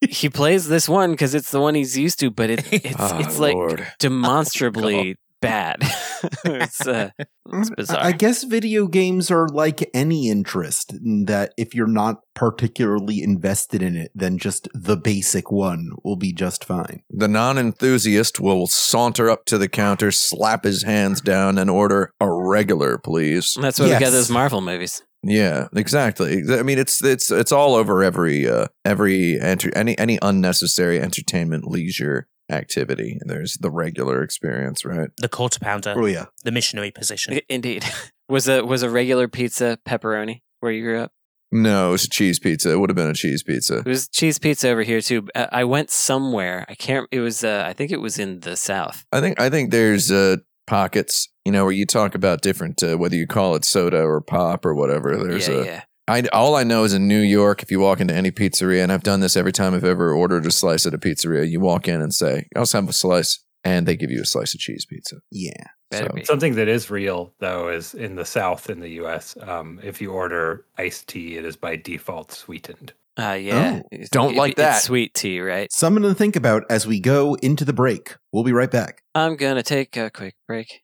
[0.00, 3.18] He plays this one because it's the one he's used to, but it, it's Ah,
[3.20, 3.86] it's like Lord.
[3.98, 5.16] demonstrably
[5.46, 5.76] bad.
[6.44, 8.04] it's uh, it's I- bizarre.
[8.04, 13.82] I guess video games are like any interest in that if you're not particularly invested
[13.82, 17.02] in it, then just the basic one will be just fine.
[17.10, 22.12] The non enthusiast will saunter up to the counter, slap his hands down, and order
[22.20, 23.56] a regular, please.
[23.60, 24.12] That's why we got Yes.
[24.12, 25.02] those Marvel movies.
[25.26, 26.42] Yeah, exactly.
[26.50, 31.66] I mean, it's it's it's all over every uh, every enter- any any unnecessary entertainment
[31.66, 33.18] leisure activity.
[33.20, 35.10] And there's the regular experience, right?
[35.18, 36.26] The quarter pounder, Oh yeah.
[36.44, 37.40] the missionary position.
[37.48, 37.84] Indeed.
[38.26, 41.12] Was a was a regular pizza pepperoni where you grew up?
[41.52, 42.72] No, it was a cheese pizza.
[42.72, 43.80] It would have been a cheese pizza.
[43.80, 45.28] It was cheese pizza over here too.
[45.34, 46.64] Uh, I went somewhere.
[46.66, 47.06] I can't.
[47.12, 47.44] It was.
[47.44, 49.04] Uh, I think it was in the south.
[49.12, 52.96] I think I think there's uh, pockets, you know, where you talk about different uh,
[52.96, 55.18] whether you call it soda or pop or whatever.
[55.18, 55.82] There's yeah, a yeah.
[56.06, 58.92] I all I know is in New York, if you walk into any pizzeria, and
[58.92, 61.88] I've done this every time I've ever ordered a slice at a pizzeria, you walk
[61.88, 64.84] in and say, "I'll have a slice," and they give you a slice of cheese
[64.84, 65.16] pizza.
[65.30, 65.52] Yeah.
[65.92, 69.36] So- Something that is real though is in the South in the U.S.
[69.40, 72.92] Um, if you order iced tea, it is by default sweetened.
[73.16, 73.80] Ah, yeah.
[73.92, 74.82] Oh, don't it- like it's that.
[74.82, 75.72] sweet tea, right?
[75.72, 78.16] Something to think about as we go into the break.
[78.32, 79.02] We'll be right back.
[79.14, 80.82] I'm gonna take a quick break.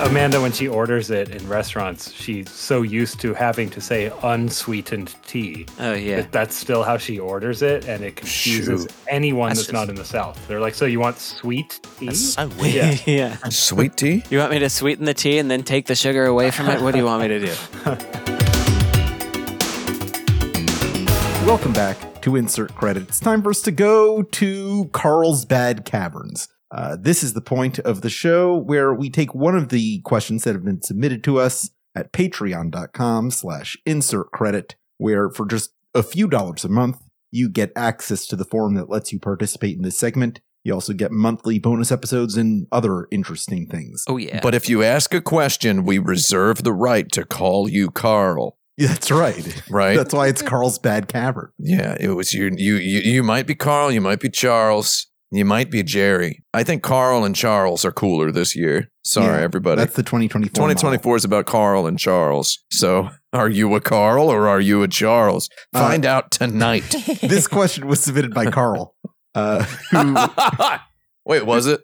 [0.00, 5.12] Amanda, when she orders it in restaurants, she's so used to having to say unsweetened
[5.26, 5.66] tea.
[5.80, 6.16] Oh yeah.
[6.18, 8.92] that That's still how she orders it, and it confuses Shoot.
[9.08, 10.38] anyone That's that's, not in the South.
[10.46, 13.02] They're like, "So you want sweet tea?" That's so weird.
[13.06, 13.06] Yeah.
[13.42, 13.48] yeah.
[13.50, 14.22] Sweet tea?
[14.30, 16.80] You want me to sweeten the tea and then take the sugar away from it?
[16.80, 17.54] What do you want me to do?
[21.44, 23.02] Welcome back to Insert Credit.
[23.08, 26.46] It's time for us to go to Carlsbad Caverns.
[26.70, 30.44] Uh, this is the point of the show where we take one of the questions
[30.44, 36.02] that have been submitted to us at patreon.com slash insert credit, where for just a
[36.02, 36.98] few dollars a month,
[37.30, 40.40] you get access to the forum that lets you participate in this segment.
[40.64, 44.04] You also get monthly bonus episodes and other interesting things.
[44.06, 44.40] Oh yeah.
[44.42, 48.58] But if you ask a question, we reserve the right to call you Carl.
[48.78, 49.62] That's right.
[49.70, 49.96] Right?
[49.96, 51.50] That's why it's Carl's Bad Cavern.
[51.58, 52.50] yeah, it was you.
[52.54, 53.90] You you you might be Carl.
[53.90, 55.06] You might be Charles.
[55.30, 56.42] You might be Jerry.
[56.54, 58.88] I think Carl and Charles are cooler this year.
[59.04, 59.78] Sorry, Yeah, everybody.
[59.80, 60.50] That's the 2024.
[60.62, 60.74] model.
[60.74, 62.58] 2024 is about Carl and Charles.
[62.72, 65.48] So, are you a Carl or are you a Charles?
[65.74, 66.84] Uh, Find out tonight.
[67.22, 68.94] this question was submitted by Carl.
[69.34, 70.16] Uh, who,
[71.26, 71.80] Wait, was it?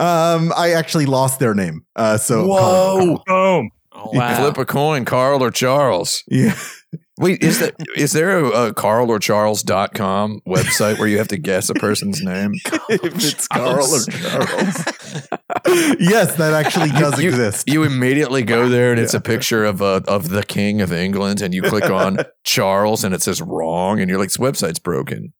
[0.00, 1.82] um, I actually lost their name.
[1.94, 3.22] Uh, so Whoa.
[3.26, 3.70] Boom.
[3.92, 4.36] Oh, Wow.
[4.36, 6.22] Flip a coin, Carl or Charles.
[6.28, 6.56] yeah,
[7.18, 11.36] Wait, is that is there a, a Carl or Charles.com website where you have to
[11.36, 12.52] guess a person's name?
[12.88, 14.84] if it's Carl or Charles.
[16.00, 17.68] yes, that actually does You- exist.
[17.68, 21.42] You immediately go there and it's a picture of uh, of the King of England,
[21.42, 25.32] and you click on Charles and it says wrong, and you're like, this website's broken.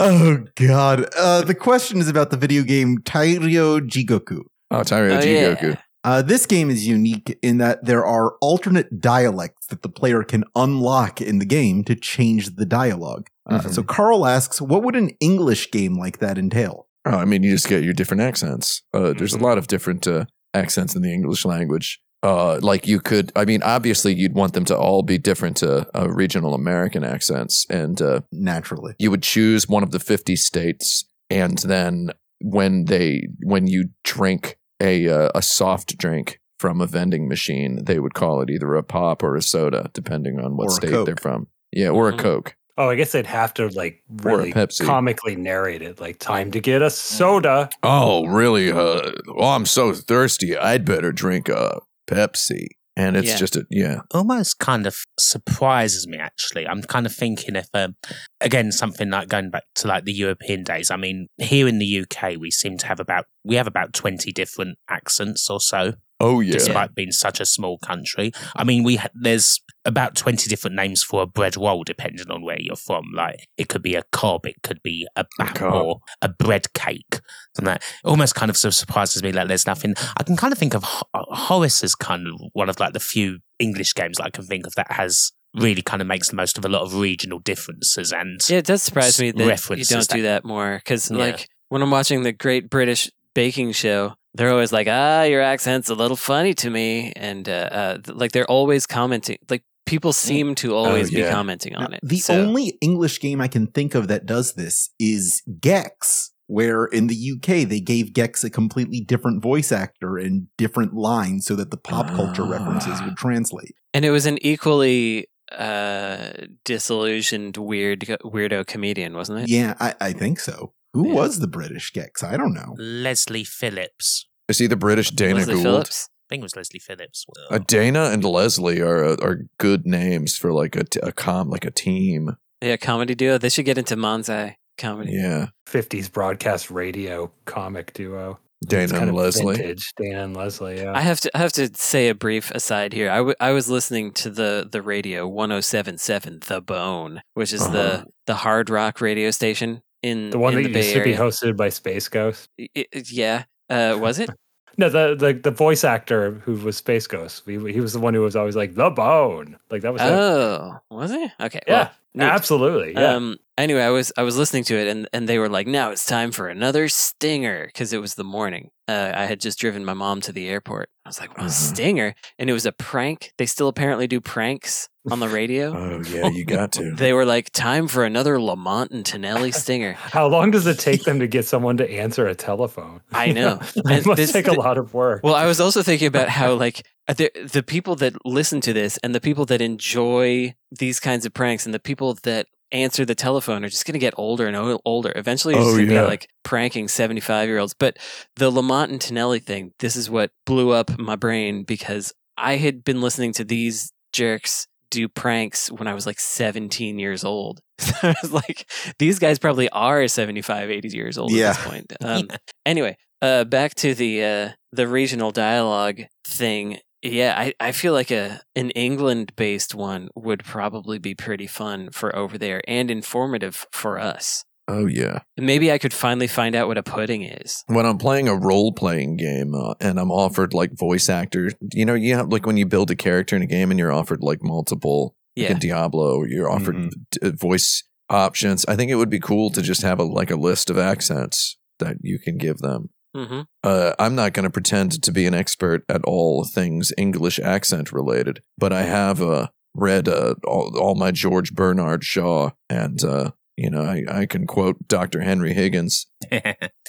[0.00, 1.06] oh God!
[1.16, 4.40] Uh, the question is about the video game Tairyou Jigoku.
[4.70, 5.62] Oh, Tairyou Oh, Jigoku.
[5.74, 5.80] yeah.
[6.04, 10.42] Uh, this game is unique in that there are alternate dialects that the player can
[10.56, 13.28] unlock in the game to change the dialogue.
[13.48, 13.72] Uh, Mhm.
[13.72, 16.88] So Carl asks, what would an English game like that entail?
[17.04, 18.82] Oh, I mean, you just get your different accents.
[18.92, 19.44] Uh, there's a Mm-hmm.
[19.44, 20.24] lot of different uh,
[20.54, 22.00] accents in the English language.
[22.24, 25.84] Uh, like you could, I mean, obviously you'd want them to all be different uh,
[25.96, 28.94] uh, regional American accents, and uh, Naturally.
[29.00, 34.56] you would choose one of the 50 states, and then when they when you drink
[34.82, 38.82] a uh, a soft drink from a vending machine, they would call it either a
[38.82, 41.06] pop or a soda, depending on what state Coke.
[41.06, 41.46] they're from.
[41.72, 42.14] Yeah, or Mhm.
[42.18, 42.56] a Coke.
[42.78, 44.84] Oh, I guess they'd have to like really Pepsi.
[44.84, 46.00] comically narrate it.
[46.00, 47.68] Like, time to get a soda.
[47.82, 48.72] Oh, really?
[48.72, 50.56] Uh, well, I'm so thirsty.
[50.56, 52.66] I'd better drink a Pepsi.
[52.96, 53.36] And it's Yeah.
[53.36, 54.00] just a yeah.
[54.12, 57.94] almost kind of surprises me actually i'm kind of thinking if um,
[58.40, 62.00] again something like going back to like the european days i mean here in the
[62.00, 66.40] uk we seem to have about we have about 20 different accents or so Oh
[66.40, 66.52] yeah.
[66.54, 71.02] despite being such a small country i mean we ha- there's about 20 different names
[71.02, 74.46] for a bread roll depending on where you're from like it could be a cob
[74.46, 75.74] it could be a bap cob.
[75.74, 77.20] or a bread cake
[77.58, 80.52] and that almost kind of sort of surprises me that there's nothing i can kind
[80.52, 83.92] of think of Ho- uh, horace as kind of one of like the few english
[83.94, 86.64] games that i can think of that has really kind of makes the most of
[86.64, 90.08] a lot of regional differences and Yeah, it does surprise me that you references don't
[90.08, 90.76] do that- that more.
[90.82, 91.18] Because, Yeah.
[91.18, 95.88] like, when I'm watching the Great British Baking Show, they're always like, ah, your accent's
[95.88, 97.12] a little funny to me.
[97.16, 99.38] And, uh, uh, like, they're always commenting.
[99.50, 101.30] Like, people seem to always be yeah.
[101.30, 102.00] commenting on Now, it.
[102.02, 106.84] The So- only English game I can think of that does this is Gex, where
[106.86, 111.54] in the UK they gave Gex a completely different voice actor and different lines so
[111.56, 113.04] that the pop culture references Ah.
[113.06, 113.74] would translate.
[113.92, 116.30] And it was an equally uh,
[116.64, 119.48] disillusioned, weird, weirdo comedian, wasn't it?
[119.50, 120.72] Yeah, I, I think so.
[120.94, 121.14] Who Yeah.
[121.14, 122.22] was the British Gex?
[122.22, 122.74] I don't know.
[122.78, 125.62] leslie phillips Is he the British Dana Leslie Gould?
[125.64, 126.08] Phillips.
[126.08, 130.36] i think it was leslie phillips Uh, Dana and Leslie are uh, are good names
[130.36, 132.36] for like a, t- a com like a team.
[132.62, 133.38] Yeah, comedy duo.
[133.38, 135.12] They should get into Manzai comedy.
[135.12, 138.38] Yeah, 50s broadcast radio comic duo.
[138.64, 139.56] Dana and Leslie.
[139.56, 139.92] Vintage.
[139.96, 140.92] Dana and Leslie, yeah.
[140.94, 143.10] I have to I have to say a brief aside here.
[143.10, 147.72] I, w- I was listening to the the radio 1077 The Bone, which is Uh-huh.
[147.72, 151.04] the the hard rock radio station in the one in that the Bay used to
[151.04, 152.48] be hosted by Space Ghost.
[152.60, 153.44] I- I- yeah.
[153.70, 154.30] Uh, was it?
[154.78, 157.42] No, the, the the voice actor who was Space Ghost.
[157.44, 159.58] He, he was the one who was always like the bone.
[159.70, 160.06] Like that was it.
[160.10, 161.30] oh, was it?
[161.38, 161.60] Okay.
[161.68, 162.94] Yeah, well, absolutely.
[162.94, 163.16] Yeah.
[163.16, 165.90] Um, Anyway, I was I was listening to it and and they were like, "Now
[165.92, 168.70] it's time for another stinger" because it was the morning.
[168.88, 170.88] Uh, I had just driven my mom to the airport.
[171.04, 171.50] I was like, "Oh, Mhm.
[171.50, 173.32] stinger!" And it was a prank.
[173.38, 175.72] They still apparently do pranks on the radio.
[175.82, 176.92] Oh yeah, you got to.
[176.96, 181.04] They were like, "Time for another Lamont and Tonelli stinger." How long does it take
[181.04, 183.00] them to get someone to answer a telephone?
[183.12, 183.60] I know.
[183.76, 185.20] it must this- take a lot of work.
[185.22, 188.72] Well, I was also thinking about how like uh, the the people that listen to
[188.72, 193.04] this and the people that enjoy these kinds of pranks and the people that answer
[193.04, 195.12] the telephone are just going to get older and older.
[195.14, 196.02] Eventually, you're Oh, going to yeah.
[196.02, 197.74] be like pranking 75 year olds.
[197.74, 197.98] But
[198.36, 202.82] the Lamont and Tonelli thing, this is what blew up my brain because I had
[202.84, 207.60] been listening to these jerks do pranks when I was like 17 years old.
[207.82, 208.70] So I was like,
[209.00, 211.50] these guys probably are 75, 80 years old Yeah.
[211.50, 211.92] at this point.
[212.04, 212.28] Um,
[212.64, 216.78] anyway, uh, back to the uh, the regional dialogue thing.
[217.02, 221.90] Yeah, I, I feel like a an England based one would probably be pretty fun
[221.90, 224.44] for over there and informative for us.
[224.68, 225.20] Oh yeah.
[225.36, 227.64] Maybe I could finally find out what a pudding is.
[227.66, 231.84] When I'm playing a role playing game uh, and I'm offered like voice actor, you
[231.84, 234.22] know, you have like when you build a character in a game and you're offered
[234.22, 236.90] like multiple, like Yeah, in Diablo, you're offered Mhm.
[237.10, 238.64] d- voice options.
[238.66, 241.58] I think it would be cool to just have a like a list of accents
[241.80, 242.90] that you can give them.
[243.14, 247.38] Hmm Uh, I'm not going to pretend to be an expert at all things English
[247.38, 253.02] accent related, but I have uh, read uh, all, all my George Bernard Shaw, and
[253.04, 255.20] uh, you know I, I can quote Dr.
[255.20, 256.06] Henry Higgins.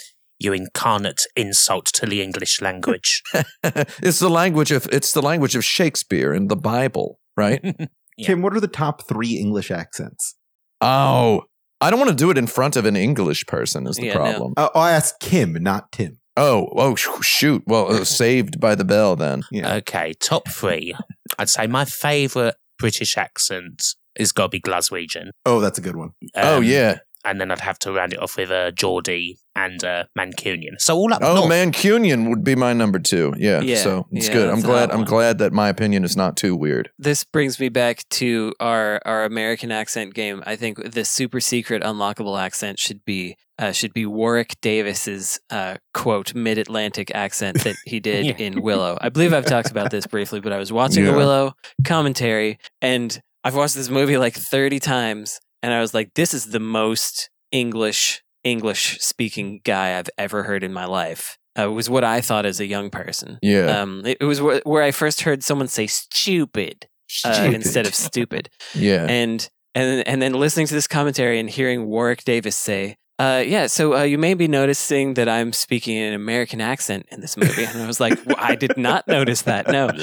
[0.40, 3.22] you incarnate insult to the English language.
[3.64, 7.62] it's the language of it's the language of Shakespeare and the Bible, right?
[8.16, 8.28] Yeah.
[8.28, 10.36] Kim, what are the top three English accents?
[10.82, 11.46] oh,
[11.84, 13.86] I don't want to do it in front of an English person.
[13.88, 14.20] Is the Yeah, no.
[14.20, 14.54] problem?
[14.58, 16.20] Uh, I asked Kim, not Tim.
[16.36, 17.64] Oh, oh, sh- shoot!
[17.68, 19.44] Well, uh, saved by the bell then.
[19.52, 19.76] Yeah.
[19.76, 20.96] Okay, top three.
[21.38, 23.84] I'd say my favourite British accent
[24.16, 25.30] is got to be Glaswegian.
[25.46, 26.12] oh, that's a good one.
[26.36, 27.00] oh Um, yeah.
[27.26, 30.80] And then I'd have to round it off with uh, Geordie and uh, Mancunian.
[30.80, 31.50] So all up Oh, north.
[31.52, 33.34] Mancunian would be my number two.
[33.38, 34.50] Yeah, Yeah, so it's yeah, good.
[34.50, 34.92] I'm glad.
[34.92, 36.90] I'm glad that my opinion is not too weird.
[37.00, 40.44] This brings me back to our our American accent game.
[40.46, 45.76] I think the super secret unlockable accent should be uh, should be Warwick Davis's uh,
[45.94, 48.34] quote mid Atlantic accent that he did Yeah.
[48.38, 48.98] in Willow.
[49.00, 51.54] I believe I've talked about this briefly, but I was watching the Willow
[51.86, 56.48] commentary, and I've watched this movie like thirty times, and I was like, this is
[56.52, 61.38] the most English English speaking guy I've ever heard in my life.
[61.58, 63.40] Uh, was what I thought as a young person.
[63.42, 66.88] Yeah, Um, it, it was where, where I first heard someone say "stupid."
[67.26, 67.54] uh, Stupid.
[67.54, 68.50] instead of stupid.
[68.76, 69.06] yeah.
[69.08, 73.68] And and and then listening to this commentary and hearing Warwick Davis say, uh, "Yeah,
[73.68, 77.38] so uh, you may be noticing that I'm speaking in an American accent in this
[77.38, 79.68] movie." And I was like, well, "I did not notice that.
[79.68, 79.90] No."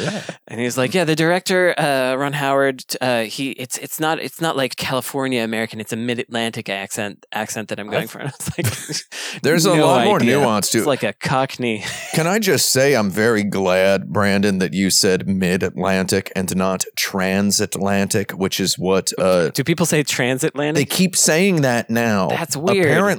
[0.51, 4.19] And he was like, "Yeah, the director, uh, Ron Howard, uh, he it's it's not
[4.19, 5.79] it's not like California American.
[5.81, 9.65] It's a Mid Atlantic accent accent that I'm going for." And I was like, There's
[9.65, 10.81] a "No lot more nuance to it.
[10.81, 11.85] It's like a Cockney.
[12.15, 18.33] Can I just say I'm very glad, Brandon, that you said mid-Atlantic and not transatlantic,
[18.33, 20.89] which is what uh, Do people say transatlantic?
[20.89, 22.29] they keep saying that now.
[22.29, 22.87] That's weird.
[22.87, 23.10] Apparently,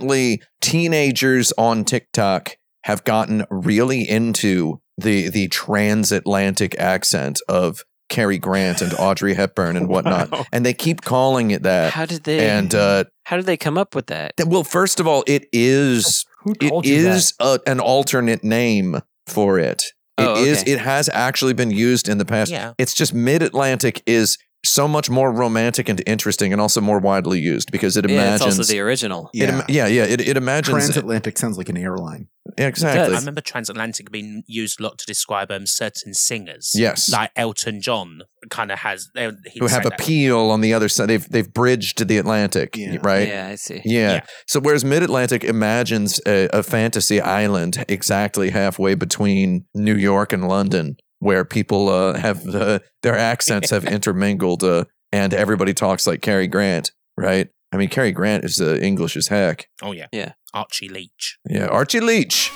[0.62, 8.94] teenagers on TikTok have gotten really into the the transatlantic accent of Cary Grant and
[8.96, 10.46] Audrey Hepburn and whatnot, Wow.
[10.52, 11.94] and they keep calling it that.
[11.94, 12.48] How did they?
[12.50, 14.36] And uh, how did they come up with that?
[14.38, 18.44] th- well, first of all, it is Who it told you is a, an alternate
[18.44, 19.84] name for it.
[20.18, 20.62] It Oh, is.
[20.68, 22.52] It has actually been used in the past.
[22.52, 22.74] Yeah.
[22.78, 27.40] It's just Mid Atlantic is so much more romantic and interesting, and also more widely
[27.40, 28.60] used because it Yeah, it's imagines.
[28.60, 29.30] also the original.
[29.34, 29.60] it Yeah.
[29.60, 30.04] im- yeah, yeah.
[30.04, 32.28] It, it imagines Transatlantic sounds like an airline.
[32.58, 33.16] exactly.
[33.16, 36.72] I remember transatlantic being used a lot to describe um, certain singers.
[36.76, 39.10] Yes, Like Elton John kind of has.
[39.16, 40.00] they- he'd who have say that.
[40.00, 41.08] appeal on the other side.
[41.08, 42.98] They've they've bridged the Atlantic, Yeah.
[43.02, 43.28] right?
[43.28, 43.82] Yeah, I see.
[43.86, 44.14] Yeah.
[44.14, 44.22] Yeah.
[44.48, 50.48] So whereas Mid Atlantic imagines a, a fantasy island exactly halfway between New York and
[50.48, 56.22] London, where people uh, have uh, their accents have intermingled, uh, and everybody talks like
[56.22, 57.48] Cary Grant, right?
[57.72, 59.70] I mean, Cary Grant is uh, English as heck.
[59.82, 60.08] Oh, yeah.
[60.12, 60.34] Yeah.
[60.54, 61.38] Archie Leach.
[61.50, 62.52] Yeah, Archie Leach.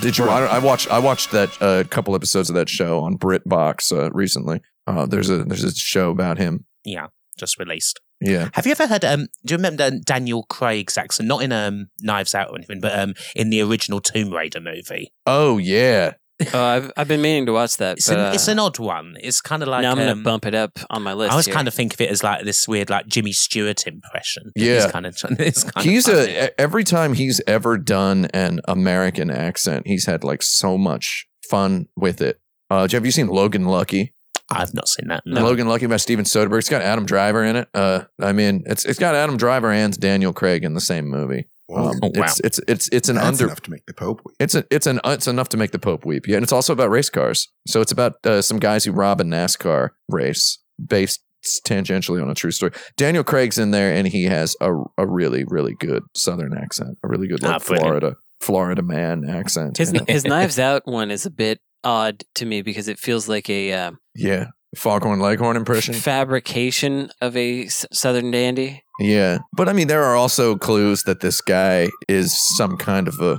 [0.00, 0.26] Did you?
[0.26, 0.90] I, I watched.
[0.90, 4.62] I watched that a uh, couple episodes of that show on BritBox uh, recently.
[4.86, 6.64] Uh, there's a there's a show about him.
[6.84, 7.08] Yeah.
[7.38, 8.00] Just released.
[8.22, 8.48] Yeah.
[8.54, 9.04] Have you ever heard?
[9.04, 11.28] Um, do you remember Daniel Craig's accent?
[11.28, 15.12] Not in um, Knives Out or anything, but um, in the original Tomb Raider movie.
[15.26, 16.14] Oh yeah.
[16.52, 17.96] Oh, I've I've been meaning to watch that.
[17.96, 19.16] It's but, an it's uh, an odd one.
[19.20, 21.32] It's kind of like now I'm gonna um, bump it up on my list.
[21.32, 21.54] I was here.
[21.54, 24.52] kind of think of it as like this weird like Jimmy Stewart impression.
[24.54, 24.74] Yeah.
[24.82, 25.16] He's kind of.
[25.38, 26.32] It's kind he's of funny.
[26.34, 31.88] a every time he's ever done an American accent, he's had like so much fun
[31.96, 32.38] with it.
[32.68, 34.12] Uh, have you seen Logan Lucky?
[34.50, 35.22] I've not seen that.
[35.26, 35.40] No.
[35.40, 35.46] No.
[35.46, 36.58] Logan Lucky by Steven Soderbergh.
[36.58, 37.68] It's got Adam Driver in it.
[37.74, 41.48] Uh, I mean, it's it's got Adam Driver and Daniel Craig in the same movie.
[41.68, 41.88] Whoa.
[41.90, 42.24] Um, Oh, wow.
[42.24, 43.44] It's it's it's it's an That's under.
[43.46, 44.36] enough to make the Pope weep.
[44.38, 46.26] It's a, it's an it's enough to make the Pope weep.
[46.28, 47.48] Yeah, and it's also about race cars.
[47.66, 51.22] So it's about uh, some guys who rob a NASCAR race based
[51.66, 52.72] tangentially on a true story.
[52.96, 57.08] Daniel Craig's in there, and he has a a really really good Southern accent, a
[57.08, 57.82] really good like Ah, brilliant.
[57.86, 59.76] Florida Florida man accent.
[59.78, 63.28] His And, his Knives Out one is a bit odd to me because it feels
[63.28, 64.46] like a uh, yeah,
[64.76, 65.94] Foghorn Leghorn impression.
[65.94, 68.82] fabrication of a s- Southern dandy.
[69.00, 73.20] Yeah, but I mean, there are also clues that this guy is some kind of
[73.20, 73.38] a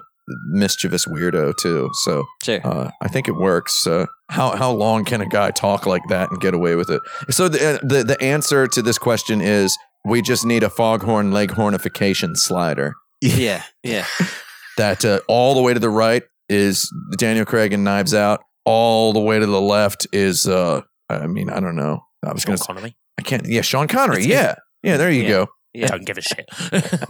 [0.49, 1.89] mischievous weirdo too.
[2.03, 2.59] So Sure.
[2.63, 3.87] uh, I think it works.
[3.87, 7.01] Uh, how how long can a guy talk like that and get away with it?
[7.29, 11.31] So the uh, the the answer to this question is we just need a foghorn
[11.31, 12.93] leghornification slider.
[13.21, 14.05] yeah, yeah.
[14.77, 18.41] That uh, all the way to the right is Daniel Craig and Knives Out.
[18.65, 22.01] All the way to the left is uh, I mean, I don't know.
[22.25, 22.65] I was Sean gonna.
[22.65, 22.97] Connery.
[23.17, 23.45] I can't.
[23.47, 24.23] Yeah, Sean Connery.
[24.25, 24.97] It's- Yeah, yeah.
[24.97, 25.29] There you Yeah.
[25.29, 25.47] go.
[25.73, 25.87] Yeah.
[25.87, 26.45] Don't give a shit.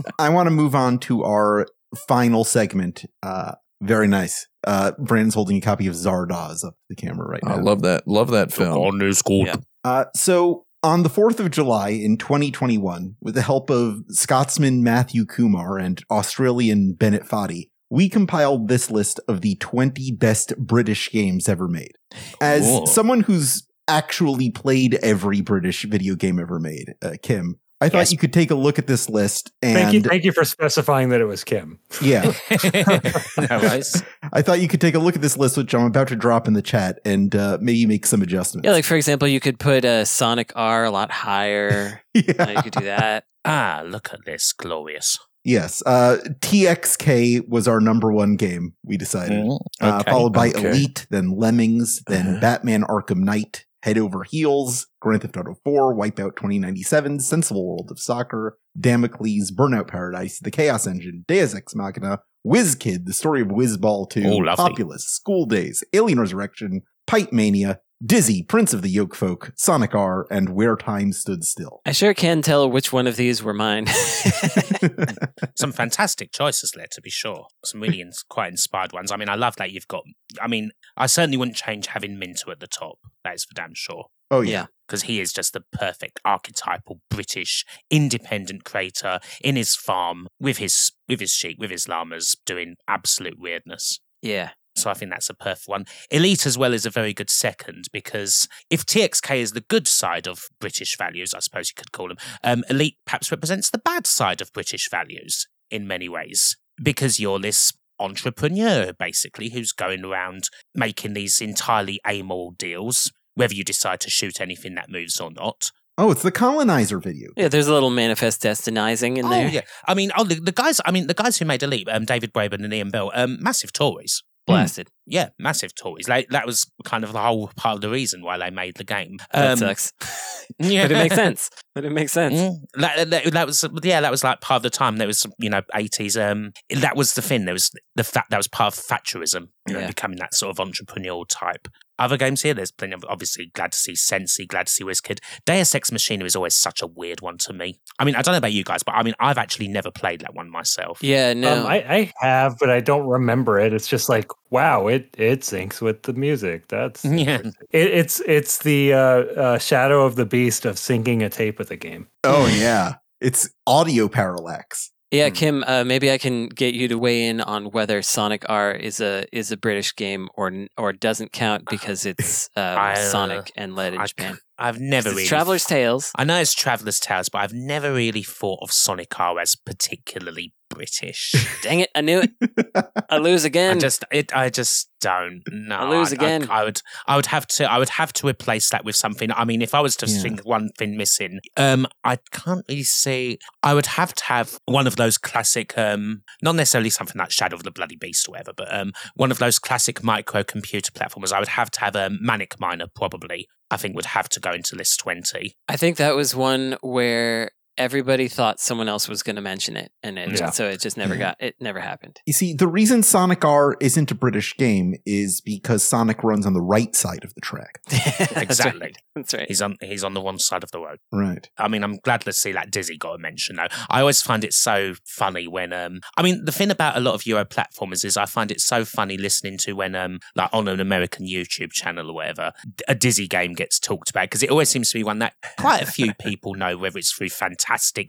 [0.20, 1.66] I want to move on to our
[2.08, 3.06] final segment.
[3.24, 4.48] Uh, very nice.
[4.66, 7.54] Uh, Brandon's holding a copy of Zardoz up to the camera right now.
[7.56, 8.08] I love that.
[8.08, 8.78] Love that film.
[8.78, 9.46] On is good.
[9.46, 9.56] Yeah.
[9.86, 15.26] Uh, so on the 4th of July in 2021, with the help of Scotsman Matthew
[15.26, 21.48] Kumar and Australian Bennett Foddy, we compiled this list of the 20 best British games
[21.48, 21.94] ever made.
[22.42, 22.86] As Whoa.
[22.86, 28.12] someone who's actually played every British video game ever made, uh, Kim, I thought Yes.
[28.12, 31.10] you could take a look at this list and Thank you, thank you for specifying
[31.10, 31.78] that it was Kim.
[32.02, 32.24] yeah,
[33.38, 34.02] no worries.
[34.34, 36.48] I thought you could take a look at this list, which I'm about to drop
[36.48, 38.66] in the chat, and uh, maybe make some adjustments.
[38.66, 42.02] Yeah, like for example, you could put a Sonic R a lot higher.
[42.16, 42.34] Yeah.
[42.40, 43.26] Uh, you could do that.
[43.46, 44.52] Ah, look at this.
[44.54, 45.20] Glorious.
[45.44, 45.84] Yes.
[45.86, 49.38] Uh, TXK was our number one game, we decided.
[49.46, 50.68] Mm, Uh, followed by okay.
[50.72, 52.40] Elite, then Lemmings, then Uh-huh.
[52.42, 58.00] Batman Arkham Knight, Head Over Heels, Grand Theft Auto 4, Wipeout 2097, Sensible World of
[58.00, 63.52] Soccer, Damocles, Burnout Paradise, The Chaos Engine, Deus Ex Machina, Whiz Kid, The Story of
[63.52, 64.56] Whiz Ball 2, Oh.
[64.56, 70.28] Populous, School Days, Alien Resurrection, Pipe Mania, Dizzy, Prince of the Yoke Folk, Sonic R,
[70.30, 71.82] and Where Time Stood Still.
[71.86, 73.88] I sure can tell which one of these were mine.
[75.56, 77.48] Some fantastic choices there, to be sure.
[77.66, 79.12] Some really ins- quite inspired ones.
[79.12, 80.04] I mean, I love that you've got.
[80.42, 83.00] I mean, I certainly wouldn't change having Minter at the top.
[83.24, 84.06] That is for damn sure.
[84.30, 84.52] oh, yeah.
[84.52, 84.66] Yeah.
[84.88, 90.92] Because he is just the perfect archetypal British independent creator in his farm with his
[91.10, 94.00] with his sheep, with his llamas, doing absolute weirdness.
[94.22, 94.52] yeah.
[94.88, 95.86] So I think that's a perfect one.
[96.12, 100.28] Elite as well is a very good second because if TXK is the good side
[100.28, 104.08] of British values, I suppose you could call them, um, Elite perhaps represents the bad
[104.08, 110.48] side of British values in many ways because you're this entrepreneur basically who's going around
[110.74, 115.72] making these entirely amoral deals, whether you decide to shoot anything that moves or not.
[115.98, 117.32] Oh, it's the Colonizer video.
[117.36, 119.50] Yeah, there's a little manifest destinizing in oh there.
[119.50, 122.06] yeah, I mean, oh, the, the guys, I mean, the guys who made Elite, um,
[122.06, 124.24] David Braben and Ian Bell, um, massive Tories.
[124.48, 124.90] Blasted.
[125.06, 126.08] Yeah, massive toys.
[126.08, 128.84] Like, that was kind of the whole part of the reason why they made the
[128.84, 129.18] game.
[129.34, 129.94] That Um, sucks.
[130.60, 131.50] Yeah, but it makes sense.
[131.76, 132.34] But it makes sense.
[132.36, 134.96] Mm, that, that, that was yeah, that was like part of the time.
[134.96, 136.16] There was you know eighties.
[136.16, 137.44] Um, that was the thing.
[137.44, 139.50] There was the fact that was part of Thatcherism.
[139.68, 139.88] You know, Yeah.
[139.88, 141.68] becoming that sort of entrepreneurial type.
[142.00, 145.20] Other games here, there's plenty of obviously glad to see Sensi, glad to see WizKid.
[145.46, 147.80] Deus Ex Machina is always such a weird one to me.
[148.00, 150.22] I mean, I don't know about you guys, but I mean, I've actually never played
[150.22, 151.00] that one myself.
[151.02, 151.62] Yeah, no.
[151.62, 153.74] Um, I, I have, but I don't remember it.
[153.74, 156.68] It's just like, wow, it it syncs with the music.
[156.68, 157.42] That's Yeah.
[157.72, 161.72] It, it's it's the uh, uh, shadow of the beast of syncing a tape with
[161.72, 162.08] a game.
[162.24, 162.96] Oh, yeah.
[163.20, 164.92] It's audio parallax.
[165.12, 165.36] Yeah, Hmm.
[165.36, 169.00] Kim, uh, maybe I can get you to weigh in on whether Sonic R is
[169.00, 173.52] a is a British game or or doesn't count because it's uh, I, uh, Sonic
[173.56, 174.38] and led in I, Japan.
[174.60, 176.12] I've never It's really Traveller's Tales.
[176.16, 180.54] I know it's Traveller's Tales, but I've never really thought of Sonic R as particularly
[180.70, 181.34] British.
[181.64, 182.86] Dang it, I knew it.
[183.10, 183.78] I lose again.
[183.78, 185.78] I just, it, I just don't know.
[185.78, 186.48] I lose again.
[186.50, 189.32] I, would, I would have to, I would have to replace that with something.
[189.32, 190.22] I mean, if I was to Yeah.
[190.22, 193.38] think one thing missing, um, I can't really see.
[193.64, 197.56] I would have to have one of those classic, um, not necessarily something like Shadow
[197.56, 201.32] of the Bloody Beast or whatever, but um, one of those classic microcomputer platformers.
[201.32, 203.48] I would have to have a um, Manic Miner probably.
[203.70, 205.56] I think would have to go into list twenty.
[205.68, 209.92] I think that was one where everybody thought someone else was going to mention it,
[210.04, 210.50] and it, Yeah.
[210.52, 211.20] so it just never Yeah.
[211.20, 211.56] got it.
[211.60, 212.20] Never happened.
[212.26, 216.54] You see, the reason Sonic R isn't a British game is because Sonic runs on
[216.54, 217.80] the right side of the track.
[217.90, 218.44] That's right.
[218.44, 218.94] Exactly.
[219.16, 219.48] That's right.
[219.48, 221.00] He's on he's on the one side of the road.
[221.12, 221.50] Right.
[221.58, 223.68] I mean, I'm glad to see that Dizzy got a mention though.
[223.90, 227.14] I always find it so funny when um I mean the thing about a lot
[227.16, 230.68] of Euro platformers is I find it so funny listening to when um like on
[230.68, 232.52] an American YouTube channel or whatever
[232.88, 235.82] a Dizzy game gets talked about because it always seems to be one that quite
[235.82, 237.67] a few people know whether it's through fantastic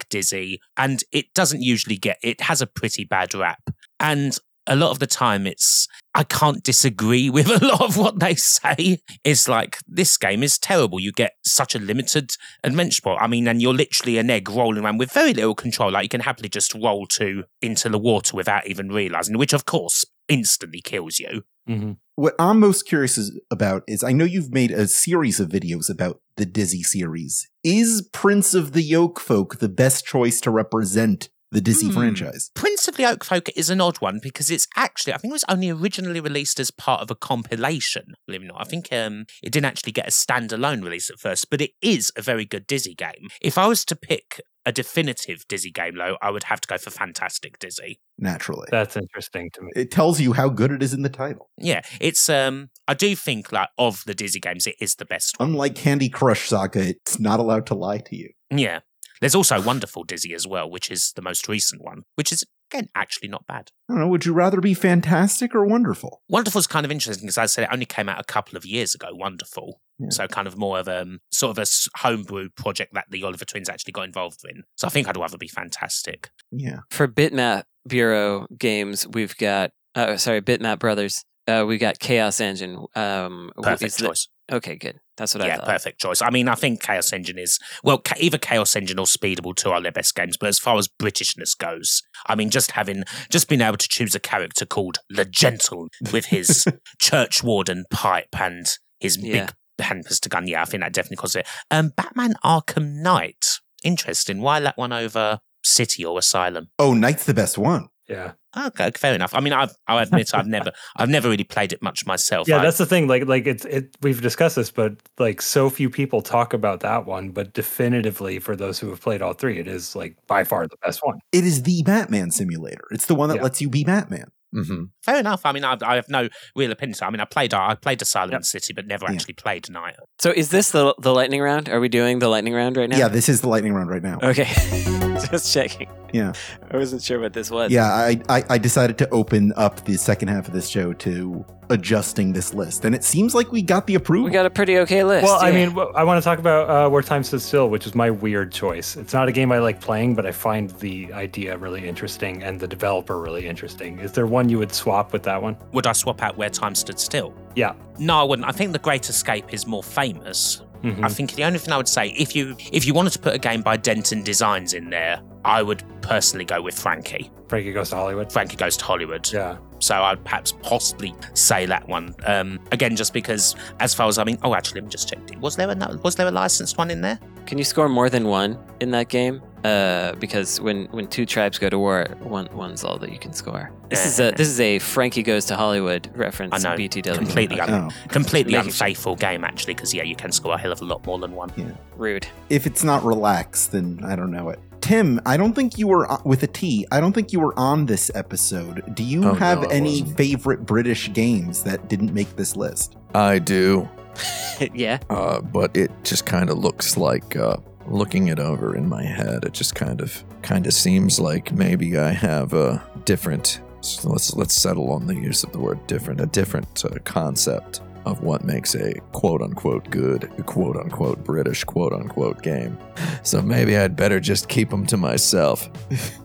[0.09, 3.63] Dizzy and it doesn't usually get it has a pretty bad rap
[4.01, 4.39] and
[4.69, 8.35] a lot of the time it's I can't disagree with a lot of what they
[8.35, 8.99] say.
[9.25, 11.01] It's like this game is terrible.
[11.01, 12.33] You get such a limited
[12.63, 13.19] adventure spot.
[13.21, 15.93] I mean, and you're literally an egg rolling around with very little control.
[15.93, 19.65] Like you can happily just roll to into the water without even realizing, which of
[19.65, 21.45] course instantly kills you.
[21.69, 25.49] Hmm What I'm most curious is- about is I know you've made a series of
[25.51, 27.49] videos about the Dizzy series.
[27.63, 31.95] Is Prince of the Yolkfolk the best choice to represent the Dizzy Hmm.
[31.95, 32.51] franchise?
[32.55, 35.45] Prince of the Yolkfolk is an odd one because it's actually, I think it was
[35.49, 38.61] only originally released as part of a compilation, believe it or not.
[38.63, 42.11] I think um, it didn't actually get a standalone release at first, but it is
[42.17, 43.29] a very good Dizzy game.
[43.41, 46.77] If I was to pick a definitive Dizzy game, though, I would have to go
[46.77, 48.01] for Fantastic Dizzy.
[48.19, 48.69] Naturally.
[48.71, 49.71] That's interesting to me.
[49.75, 51.49] It tells you how good it is in the title.
[51.57, 55.41] Yeah, it's, um, I do think, like, of the Dizzy games, it is the best
[55.41, 55.49] one.
[55.49, 58.29] Unlike Candy Crush Saga, it's not allowed to lie to you.
[58.51, 58.81] Yeah.
[59.23, 62.89] There's also Wonderful Dizzy as well, which is the most recent one, which is, again,
[62.95, 63.71] actually not bad.
[63.89, 66.23] I don't know, would you rather be fantastic or wonderful?
[66.29, 68.95] Wonderful's kind of interesting because I said it only came out a couple of years
[68.95, 69.09] ago.
[69.13, 70.09] Wonderful, Yeah.
[70.11, 73.69] so kind of more of a sort of a homebrew project that the Oliver twins
[73.69, 74.65] actually got involved in.
[74.77, 76.31] So I think I'd rather be fantastic.
[76.51, 76.81] Yeah.
[76.91, 81.25] For Bitmap Bureau games, we've got uh, sorry, Bitmap Brothers.
[81.49, 82.85] Uh, we got Chaos Engine.
[82.95, 84.29] Um, Perfect is the- choice.
[84.53, 85.01] okay, good.
[85.17, 85.67] That's what I yeah, thought.
[85.67, 86.23] perfect choice.
[86.23, 89.71] I mean, I think Chaos Engine is well, ca- either Chaos Engine or Speedball Two
[89.71, 90.37] are their best games.
[90.37, 94.15] But as far as Britishness goes, I mean, just having just being able to choose
[94.15, 96.65] a character called the Gentle with his
[97.01, 98.67] church warden pipe and
[99.01, 99.47] his Yeah.
[99.79, 100.47] big hand pistol gun.
[100.47, 101.47] Yeah, I think that definitely causes it.
[101.71, 103.59] Um, Batman Arkham Knight.
[103.83, 104.41] Interesting.
[104.41, 106.69] Why that one over City or Asylum?
[106.79, 107.89] Oh, Knight's the best one.
[108.09, 108.33] Yeah.
[108.57, 109.35] Okay, fair enough.
[109.35, 112.49] I mean, I've, I admit I've never, I've never really played it much myself.
[112.49, 113.07] Yeah, I- that's the thing.
[113.07, 113.95] Like, like it's it.
[114.01, 117.31] We've discussed this, but like, so few people talk about that one.
[117.31, 120.77] But definitively, for those who have played all three, it is like by far the
[120.83, 121.19] best one.
[121.33, 122.85] It is the Batman simulator.
[122.91, 123.43] It's the one that Yeah.
[123.43, 124.31] lets you be Batman.
[124.53, 125.43] Hmm Fair enough.
[125.45, 126.97] I mean, I, I have no real opinion.
[127.03, 128.45] I mean, I played I played Asylum Yep.
[128.45, 129.13] City, but never Yeah.
[129.13, 129.97] actually played Knight.
[130.19, 131.69] So is this the the lightning round?
[131.69, 132.97] Are we doing the lightning round right now?
[132.99, 134.19] Yeah, this is the lightning round right now.
[134.23, 134.45] Okay.
[135.31, 135.89] Just checking.
[136.13, 136.33] Yeah.
[136.71, 137.71] I wasn't sure what this was.
[137.73, 141.45] Yeah, I, I I decided to open up the second half of this show to
[141.71, 144.25] adjusting this list, and it seems like we got the approval.
[144.25, 145.25] We got a pretty okay list.
[145.25, 147.95] Well, I mean, I want to talk about uh, Where Time Stood Still, which is
[147.95, 148.97] my weird choice.
[148.97, 152.59] It's not a game I like playing, but I find the idea really interesting and
[152.59, 153.99] the developer really interesting.
[153.99, 155.57] Is there one you would swap with that one?
[155.73, 157.35] Would I swap out Where Time Stood Still?
[157.55, 157.75] Yeah.
[157.99, 158.49] No, I wouldn't.
[158.49, 160.63] I think The Great Escape is more famous.
[160.85, 161.05] Mhm.
[161.05, 163.35] I think the only thing I would say, if you if you wanted to put
[163.35, 167.33] a game by Denton Designs in there, I would personally go with Frankie.
[167.49, 168.33] Frankie Goes to Hollywood.
[168.33, 169.29] Frankie Goes to Hollywood.
[169.33, 169.57] Yeah.
[169.81, 172.15] So I'd perhaps possibly say that one.
[172.27, 175.19] Um, again, just because, as far as I mean, oh, actually, let me just check.
[175.41, 177.19] Was there a was there a licensed one in there?
[177.47, 179.41] Can you score more than one in that game?
[179.65, 183.33] Uh, because when when two tribes go to war, one one's all that you can
[183.33, 183.73] score.
[183.89, 186.53] This is a this is a Frankie goes to Hollywood reference.
[186.65, 187.15] I know, BTW.
[187.17, 187.73] completely Okay.
[187.73, 188.09] un- Oh.
[188.09, 191.19] Completely unfaithful game, actually, because yeah, you can score a hell of a lot more
[191.19, 191.51] than one.
[191.57, 191.67] Yeah.
[191.97, 192.27] Rude.
[192.51, 194.61] If it's not relaxed, then I don't know it.
[194.81, 196.87] Tim, I don't think you were on, with a T.
[196.93, 198.95] I don't think you were on this episode.
[198.95, 200.17] Do you Oh, have no, any wasn't.
[200.17, 202.97] favorite British games that didn't make this list?
[203.15, 203.89] I do,
[204.75, 204.99] yeah.
[205.11, 207.57] uh, but it just kind of looks like uh,
[207.87, 209.45] looking it over in my head.
[209.45, 213.61] It just kind of kind of seems like maybe I have a different.
[213.81, 216.21] So let's let's settle on the use of the word different.
[216.21, 221.93] A different uh, concept of what makes a quote unquote good, quote unquote British, quote
[221.93, 222.77] unquote game.
[223.23, 225.69] So maybe I'd better just keep them to myself.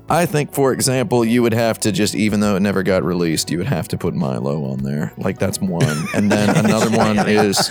[0.09, 3.49] I think, for example, you would have to just, even though it never got released,
[3.49, 5.13] you would have to put Milo on there.
[5.17, 7.67] Like that's one, and then another one is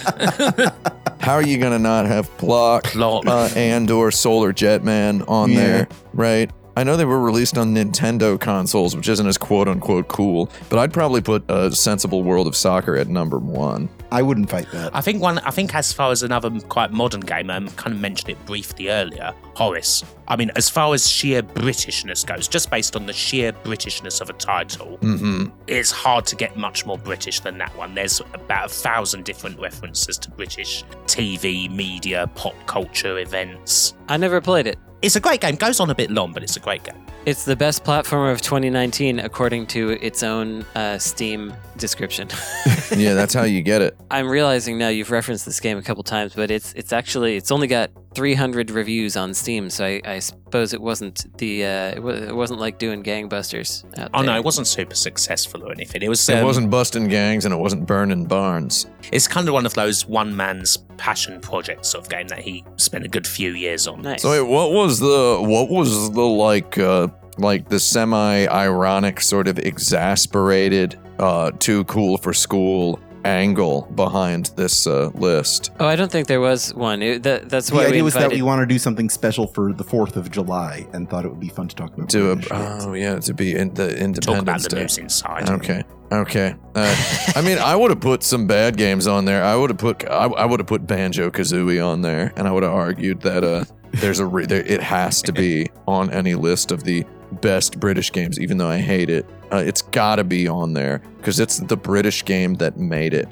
[1.20, 3.26] how are you gonna not have Block Plot.
[3.26, 5.56] uh, and or Solar Jetman on Yeah.
[5.56, 6.50] there, right?
[6.74, 10.78] I know they were released on Nintendo consoles, which isn't as quote unquote cool, but
[10.78, 13.90] I'd probably put a sensible World of Soccer at number one.
[14.10, 14.94] I wouldn't fight that.
[14.94, 15.38] I think one.
[15.40, 18.46] I think as far as another quite modern game, I um, kind of mentioned it
[18.46, 19.32] briefly earlier.
[19.54, 20.02] Horace.
[20.28, 24.30] I mean, as far as sheer Britishness goes, just based on the sheer Britishness of
[24.30, 27.94] a title, hmm it's hard to get much more British than that one.
[27.94, 33.94] There's about a thousand different references to British TV, media, pop culture events.
[34.08, 34.78] I never played it.
[35.02, 35.56] It's a great game.
[35.56, 36.94] Goes on a bit long, but it's a great game.
[37.26, 42.28] It's the best platformer of 2019 according to its own uh, Steam description.
[42.96, 43.96] yeah, that's how you get it.
[44.12, 47.50] I'm realizing now you've referenced this game a couple times, but it's it's actually it's
[47.50, 52.02] only got 300 reviews on Steam, so I, I suppose it wasn't the uh, it,
[52.02, 53.84] wa- it wasn't like doing gangbusters.
[53.98, 56.02] Out Oh no, it wasn't super successful or anything.
[56.02, 56.28] It was.
[56.28, 58.86] It um, wasn't busting gangs and it wasn't burning barns.
[59.10, 62.64] It's kind of one of those one man's passion project sort of game that he
[62.76, 64.02] spent a good few years on.
[64.02, 64.22] Nice.
[64.22, 69.48] So wait, what was the what was the like uh like the semi ironic sort
[69.48, 75.70] of exasperated uh too cool for school angle behind this uh list?
[75.80, 77.02] Oh, I don't think there was one.
[77.02, 79.46] It, that, that's The why we idea was that we want to do something special
[79.46, 82.08] for the 4th of July and thought it would be fun to talk about.
[82.10, 84.80] To a, British oh yeah, to be in the Talk about Independence the Day.
[84.80, 85.50] news inside.
[85.50, 85.82] Okay.
[86.12, 86.54] Okay.
[86.74, 89.42] Uh, I mean, I would have put some bad games on there.
[89.42, 92.52] I would have put I, I would have put Banjo Kazooie on there, and I
[92.52, 96.34] would have argued that uh, there's a re- there, it has to be on any
[96.34, 97.06] list of the
[97.40, 99.26] best British games, even though I hate it.
[99.52, 103.28] Uh, it's got to be on there because it's the British game that made it.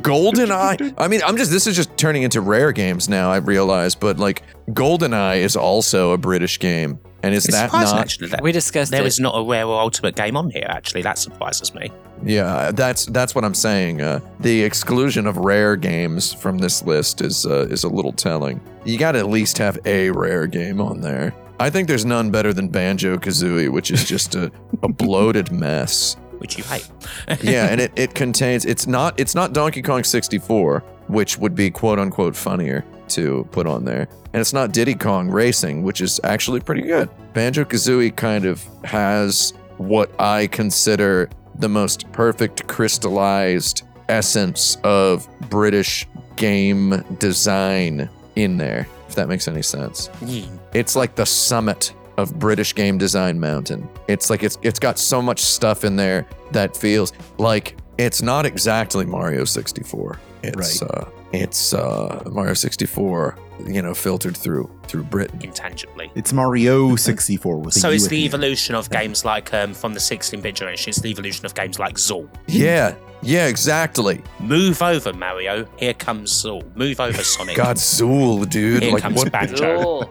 [0.00, 0.94] GoldenEye.
[0.98, 3.30] I mean, I'm just this is just turning into rare games now.
[3.30, 7.94] I realize, but like GoldenEye is also a British game, and is It's that not?
[7.96, 9.06] actually that we discussed there it.
[9.06, 10.66] is not a rare or ultimate game on here.
[10.68, 11.90] Actually, that surprises me.
[12.24, 14.00] Yeah, that's that's what I'm saying.
[14.00, 18.60] Uh, the exclusion of rare games from this list is uh, is a little telling.
[18.84, 21.34] You got to at least have a rare game on there.
[21.60, 24.50] I think there's none better than Banjo Kazooie, which is just a,
[24.82, 26.16] a bloated mess.
[26.38, 26.88] Which you hate.
[27.42, 31.70] Yeah, and it, it contains it's not it's not Donkey Kong 64, which would be
[31.70, 34.08] quote unquote funnier to put on there.
[34.32, 37.08] And it's not Diddy Kong Racing, which is actually pretty good.
[37.32, 46.08] Banjo Kazooie kind of has what I consider the most perfect crystallized essence of British
[46.36, 50.10] game design in there, if that makes any sense.
[50.24, 50.46] Yeah.
[50.74, 53.88] It's like the summit of British game design mountain.
[54.08, 58.44] It's like it's it's got so much stuff in there that feels like it's not
[58.46, 60.18] exactly Mario 64.
[60.42, 60.90] It's Right.
[60.90, 65.40] uh it's uh Mario 64, you know, filtered through through Britain.
[65.42, 66.10] Intangibly.
[66.14, 70.00] It's Mario 64 with So U it's the evolution of games like um, from the
[70.00, 70.90] 16-bit generation.
[70.90, 72.28] It's the evolution of games like Zool.
[72.46, 72.94] Yeah.
[73.22, 74.20] Yeah, exactly.
[74.40, 75.66] Move over, Mario.
[75.78, 76.74] Here comes Zool.
[76.76, 77.56] Move over, Sonic.
[77.56, 78.82] God Zool, dude.
[78.82, 80.10] Here like comes what Banjo.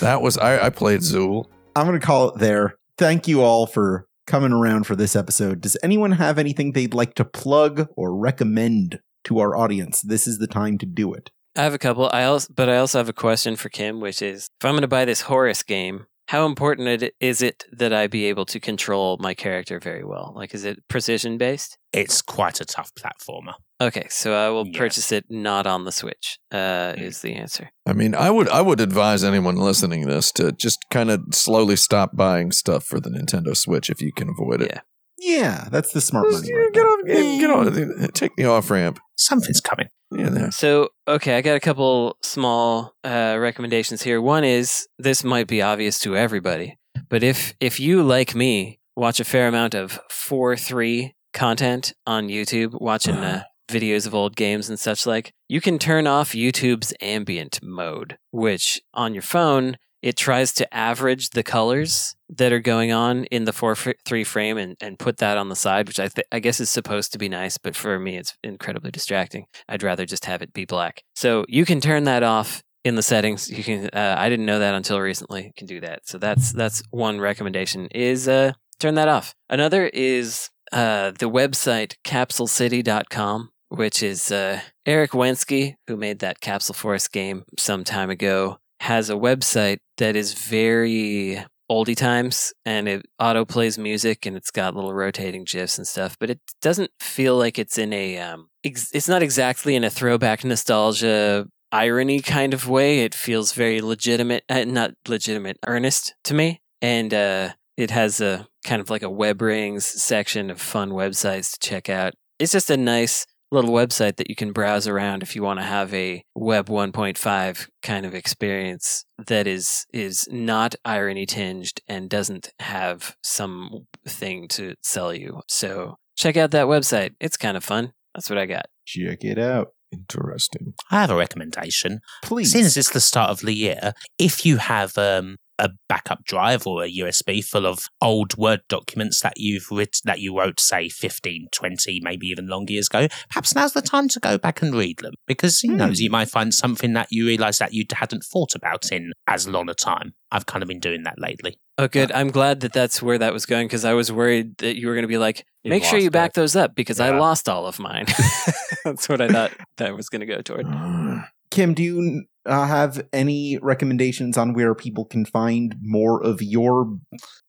[0.00, 1.46] That was I, I played Zool.
[1.74, 2.76] I'm going to call it there.
[2.96, 5.60] Thank you all for coming around for this episode.
[5.60, 10.00] Does anyone have anything they'd like to plug or recommend to our audience?
[10.02, 11.30] This is the time to do it.
[11.56, 12.08] I have a couple.
[12.12, 14.82] I also, but I also have a question for Kim, which is: if I'm going
[14.82, 18.58] to buy this Horace game, how important it, is it that I be able to
[18.60, 20.32] control my character very well?
[20.34, 21.76] Like, is it precision based?
[21.92, 23.54] It's quite a tough platformer.
[23.80, 24.76] Okay, so I will Yes.
[24.76, 26.38] purchase it not on the Switch.
[26.50, 27.02] Uh, Mm.
[27.02, 27.70] Is the answer?
[27.86, 31.20] I mean, I would I would advise anyone listening to this to just kind of
[31.32, 34.70] slowly stop buying stuff for the Nintendo Switch if you can avoid it.
[34.72, 34.80] Yeah.
[35.18, 36.48] Yeah, that's the smart Just, money.
[36.48, 37.58] you know, right get there.
[37.58, 38.98] off, get, get off, take the off ramp.
[39.16, 39.88] Something's coming.
[40.10, 40.50] Yeah, there.
[40.50, 44.20] So, okay, I got a couple small uh, recommendations here.
[44.20, 49.18] One is this might be obvious to everybody, but if if you like me watch
[49.18, 54.68] a fair amount of four three content on YouTube, watching uh, videos of old games
[54.68, 60.16] and such like, you can turn off YouTube's ambient mode, which on your phone it
[60.16, 64.76] tries to average the colors that are going on in the 4 3 frame and,
[64.80, 67.28] and put that on the side, which I, th- I guess is supposed to be
[67.28, 69.46] nice, but for me it's incredibly distracting.
[69.68, 71.02] I'd rather just have it be black.
[71.14, 73.50] So you can turn that off in the settings.
[73.50, 73.88] You can.
[73.92, 75.46] Uh, I didn't know that until recently.
[75.46, 76.06] You can do that.
[76.06, 77.88] So that's that's one recommendation.
[77.94, 79.34] Is uh, turn that off.
[79.48, 86.74] Another is uh, the website capsulecity.com, which is uh, Eric Wensky, who made that Capsule
[86.74, 93.06] Forest game some time ago, has a website that is very oldie times and it
[93.18, 97.36] auto plays music and it's got little rotating gifs and stuff but it doesn't feel
[97.38, 102.54] like it's in a um ex- it's not exactly in a throwback nostalgia irony kind
[102.54, 103.00] of way.
[103.00, 106.60] It feels very legitimate uh, not legitimate earnest to me.
[106.80, 111.52] And uh it has a kind of like a web rings section of fun websites
[111.52, 112.14] to check out.
[112.38, 115.64] It's just a nice little website that you can browse around if you want to
[115.64, 122.52] have a web 1.5 kind of experience that is is not irony tinged and doesn't
[122.58, 127.92] have some thing to sell you so check out that website it's kind of fun
[128.14, 129.68] that's what i got Check it out.
[129.92, 130.74] Interesting.
[130.90, 132.00] I have a recommendation.
[132.22, 132.52] Please.
[132.52, 136.82] Since it's the start of the year, if you have um, a backup drive or
[136.82, 141.48] a USB full of old Word documents that you've writ- that you wrote, say, 15,
[141.52, 144.98] 20, maybe even longer years ago, perhaps now's the time to go back and read
[144.98, 145.76] them because who hmm.
[145.76, 149.48] knows, you might find something that you realize that you hadn't thought about in as
[149.48, 150.14] long a time.
[150.30, 151.58] I've kind of been doing that lately.
[151.78, 152.10] Oh, good.
[152.12, 154.94] I'm glad that that's where that was going because I was worried that you were
[154.94, 156.34] going to be like, You make sure you back it.
[156.34, 158.06] those up because I lost all of mine.
[158.84, 160.66] that's what I thought that was going to go toward.
[161.54, 166.98] Kim, do you uh, have any recommendations on where people can find more of your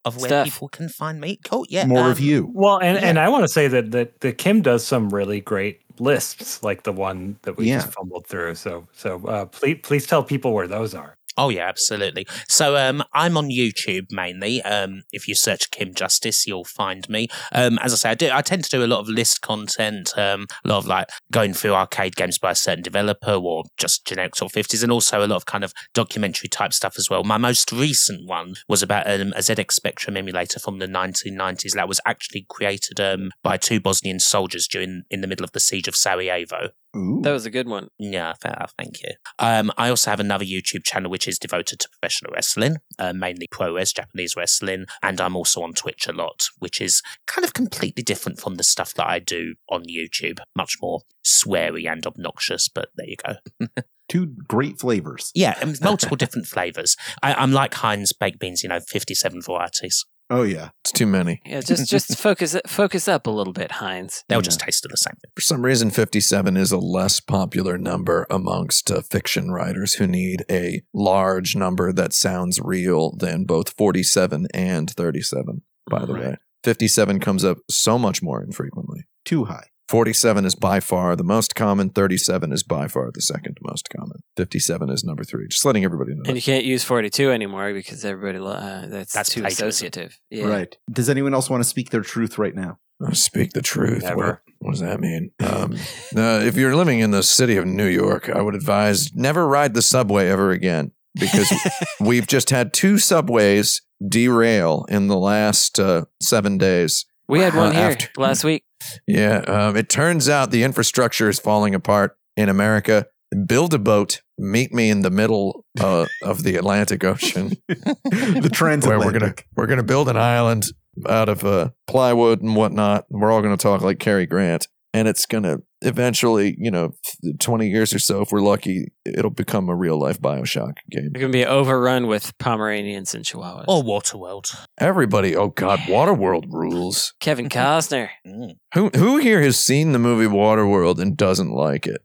[0.06, 0.46] Of where Stuff.
[0.46, 1.40] people can find me.
[1.44, 1.66] Cool.
[1.70, 1.86] Yeah.
[1.86, 2.50] more um, of you?
[2.54, 3.08] Well, and, Yeah.
[3.08, 6.84] and I want to say that, that that Kim does some really great lists, like
[6.84, 7.80] the one that we Yeah.
[7.80, 8.56] just fumbled through.
[8.56, 11.16] So so uh, please please tell people where those are.
[11.38, 12.26] Oh yeah, absolutely.
[12.48, 14.62] So um, I'm on YouTube mainly.
[14.62, 17.28] Um, if you search Kim Justice, you'll find me.
[17.52, 18.30] Um, as I say, I do.
[18.32, 21.54] I tend to do a lot of list content, um, a lot of like going
[21.54, 25.28] through arcade games by a certain developer or just generic of fifties, and also a
[25.28, 27.24] lot of kind of documentary type stuff as well.
[27.24, 31.88] My most recent one was about um, a ZX Spectrum emulator from the 1990s that
[31.88, 35.88] was actually created um, by two Bosnian soldiers during in the middle of the siege
[35.88, 36.70] of Sarajevo.
[36.96, 37.20] Ooh.
[37.22, 37.90] That was a good one.
[38.00, 38.68] Yeah, fair.
[38.78, 39.12] Thank you.
[39.40, 43.48] Um, I also have another YouTube channel which is devoted to professional wrestling, uh, mainly
[43.48, 48.04] puroresu, Japanese wrestling, and I'm also on Twitch a lot, which is kind of completely
[48.04, 50.40] different from the stuff that I do on YouTube.
[50.56, 53.68] Much more sweary and obnoxious, but there you go.
[54.08, 55.32] Two great flavors.
[55.34, 56.96] Yeah, and multiple different flavors.
[57.24, 60.06] I, I'm like Heinz baked beans, you know, 57 varieties.
[60.30, 60.70] Oh yeah.
[60.84, 61.42] it's too many.
[61.46, 64.24] Yeah, just just focus focus up a little bit, Heinz.
[64.28, 64.44] They'll Yeah.
[64.44, 65.14] just taste of the same.
[65.36, 70.44] For some reason, 57 is a less popular number amongst uh, fiction writers who need
[70.50, 76.24] a large number that sounds real than both 47 and 37, by the Right.
[76.24, 76.36] way.
[76.64, 79.06] 57 comes up so much more infrequently.
[79.26, 79.68] Too high.
[79.88, 81.90] 47 is by far the most common.
[81.90, 84.24] 37 is by far the second most common.
[84.38, 85.48] 57 is number three.
[85.48, 86.24] Just letting everybody know.
[86.26, 89.68] And you can't use 42 anymore because everybody lo- uh, that's, That's too plagiarism.
[89.68, 90.20] associative.
[90.32, 90.46] Yeah.
[90.46, 90.78] Right.
[90.92, 92.80] Does anyone else want to speak their truth right now?
[93.02, 94.04] Oh, Speak the truth.
[94.04, 94.16] Never.
[94.16, 95.32] What, what does that mean?
[95.40, 95.74] Um,
[96.16, 99.74] uh, if you're living in the city of New York, I would advise never ride
[99.74, 101.52] the subway ever again because
[102.00, 107.06] we've just had two subways derail in the last uh, seven days.
[107.28, 108.64] We had one Uh, here after- last week.
[109.08, 113.08] Yeah, um, it turns out the infrastructure is falling apart in America.
[113.48, 118.86] Build a boat, meet me in the middle uh, of the Atlantic Ocean, the transatlantic.
[118.88, 120.66] where we're gonna we're gonna build an island
[121.10, 123.06] out of uh, plywood and whatnot.
[123.10, 126.94] We're all gonna talk like Cary Grant, and it's gonna eventually, you know,
[127.40, 131.12] twenty years or so, if we're lucky, it'll become a real life Bioshock game.
[131.12, 133.66] They're going to be overrun with Pomeranians and Chihuahuas.
[133.68, 134.56] Or Waterworld.
[134.78, 137.14] Everybody, oh god, Waterworld rules.
[137.20, 138.10] Kevin Costner.
[138.26, 138.58] Mm.
[138.74, 142.04] Who who here has seen the movie Waterworld and doesn't like it?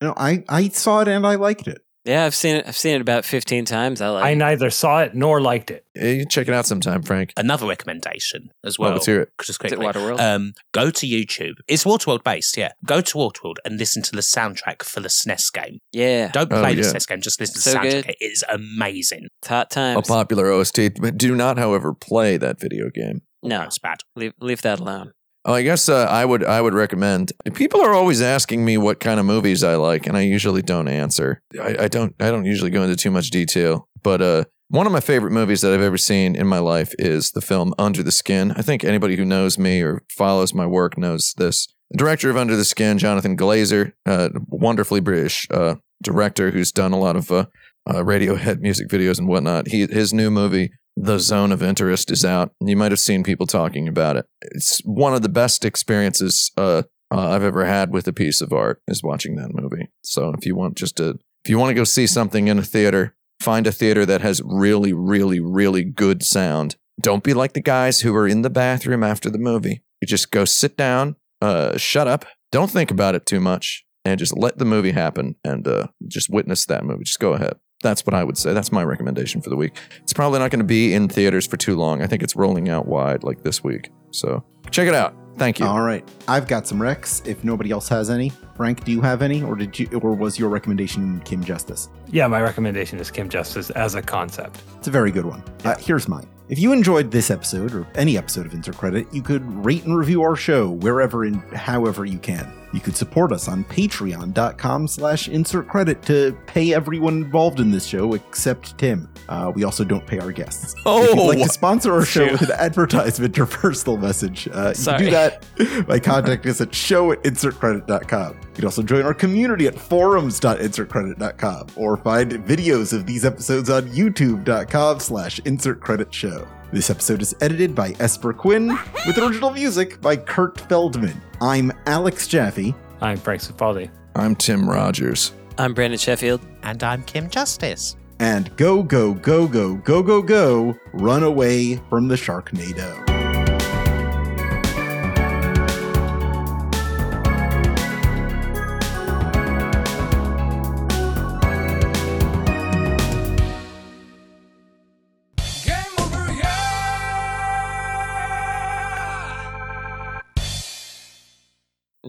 [0.00, 1.80] No, I I saw it and I liked it.
[2.04, 2.64] Yeah, I've seen it.
[2.66, 4.00] I've seen it about 15 times.
[4.00, 4.36] I like I it.
[4.36, 5.84] neither saw it nor liked it.
[5.94, 7.32] Eh, you check it out sometime, Frank.
[7.36, 8.94] Another recommendation as Well, well.
[8.96, 9.32] let's hear it.
[9.42, 9.78] Just Is it.
[9.78, 10.18] Waterworld?
[10.18, 11.54] Um, go to YouTube.
[11.68, 12.72] It's Waterworld based, yeah.
[12.86, 15.78] Go to Waterworld and listen to the soundtrack for the SNES game.
[15.92, 16.30] yeah.
[16.32, 16.88] Don't Oh, play the yeah.
[16.88, 17.90] SNES game, just listen to So the soundtrack.
[17.90, 18.06] good.
[18.08, 19.28] It is amazing.
[19.42, 21.00] It's hot A popular OST.
[21.00, 23.22] But do not, however, play that video game.
[23.42, 23.98] no, it's bad.
[24.16, 25.12] leave, leave that alone.
[25.44, 27.32] Oh, I guess uh, I would I would recommend.
[27.54, 30.88] People are always asking me what kind of movies I like, and I usually don't
[30.88, 31.42] answer.
[31.60, 33.88] I, I don't I don't usually go into too much detail.
[34.02, 37.32] But uh, one of my favorite movies that I've ever seen in my life is
[37.32, 38.52] the film Under the Skin.
[38.52, 41.66] I think anybody who knows me or follows my work knows this.
[41.90, 46.92] The director of Under the Skin, Jonathan Glazer, uh, wonderfully British uh, director who's done
[46.92, 47.46] a lot of uh,
[47.86, 49.68] uh, Radiohead music videos and whatnot.
[49.68, 52.52] He his new movie the Zone of Interest is out.
[52.60, 54.26] You might have seen people talking about it.
[54.42, 56.82] It's one of the best experiences uh,
[57.12, 59.88] uh, I've ever had with a piece of art is watching that movie.
[60.02, 62.62] So if you want just to, if you want to go see something in a
[62.62, 66.76] theater, find a theater that has really, really, really good sound.
[67.00, 69.82] Don't be like the guys who are in the bathroom after the movie.
[70.00, 74.18] You just go sit down, uh, shut up, don't think about it too much, and
[74.18, 77.04] just let the movie happen and uh, just witness that movie.
[77.04, 77.58] Just go ahead.
[77.82, 78.52] That's what I would say.
[78.52, 79.76] That's my recommendation for the week.
[80.02, 82.02] It's probably not going to be in theaters for too long.
[82.02, 83.90] I think it's rolling out wide like this week.
[84.10, 85.14] So check it out.
[85.36, 85.64] Thank you.
[85.64, 86.06] All right.
[86.28, 87.26] I've got some recs.
[87.26, 90.38] If nobody else has any, Frank, do you have any, or did you, or was
[90.38, 91.88] your recommendation Kim Justice?
[92.08, 94.60] Yeah, my recommendation is Kim Justice as a concept.
[94.76, 95.42] It's a very good one.
[95.64, 96.28] Uh, here's mine.
[96.50, 99.96] If you enjoyed this episode or any episode of Insert Credit, you could rate and
[99.96, 102.52] review our show wherever and however you can.
[102.72, 107.84] You could support us on patreon.com slash insert credit to pay everyone involved in this
[107.84, 109.08] show except Tim.
[109.28, 110.74] Uh, we also don't pay our guests.
[110.86, 114.74] Oh, if you'd like to sponsor our show with an advertisement or personal message, uh,
[114.76, 118.34] you can do that by contacting us at show at insertcredit.com.
[118.34, 123.88] You can also join our community at forums.insertcredit.com or find videos of these episodes on
[123.88, 126.46] youtube.com slash insertcreditshow.
[126.72, 128.68] This episode is edited by Esper Quinn
[129.04, 131.20] with original music by Kurt Feldman.
[131.40, 132.72] I'm Alex Jaffe.
[133.00, 133.90] I'm Frank Cifaldi.
[134.14, 135.32] I'm Tim Rogers.
[135.58, 136.40] I'm Brandon Sheffield.
[136.62, 137.96] And I'm Kim Justice.
[138.20, 143.19] And go, go, go, go, go, go, go, run away from the Sharknado.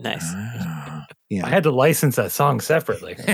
[0.02, 0.24] Nice.
[0.36, 1.46] Ah, yeah.
[1.46, 3.16] I had to license that song separately.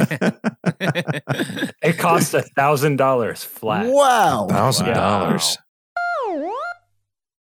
[1.83, 3.85] it cost a thousand dollars flat.
[3.87, 4.47] Wow.
[4.49, 4.93] Thousand Wow.
[4.93, 5.57] dollars.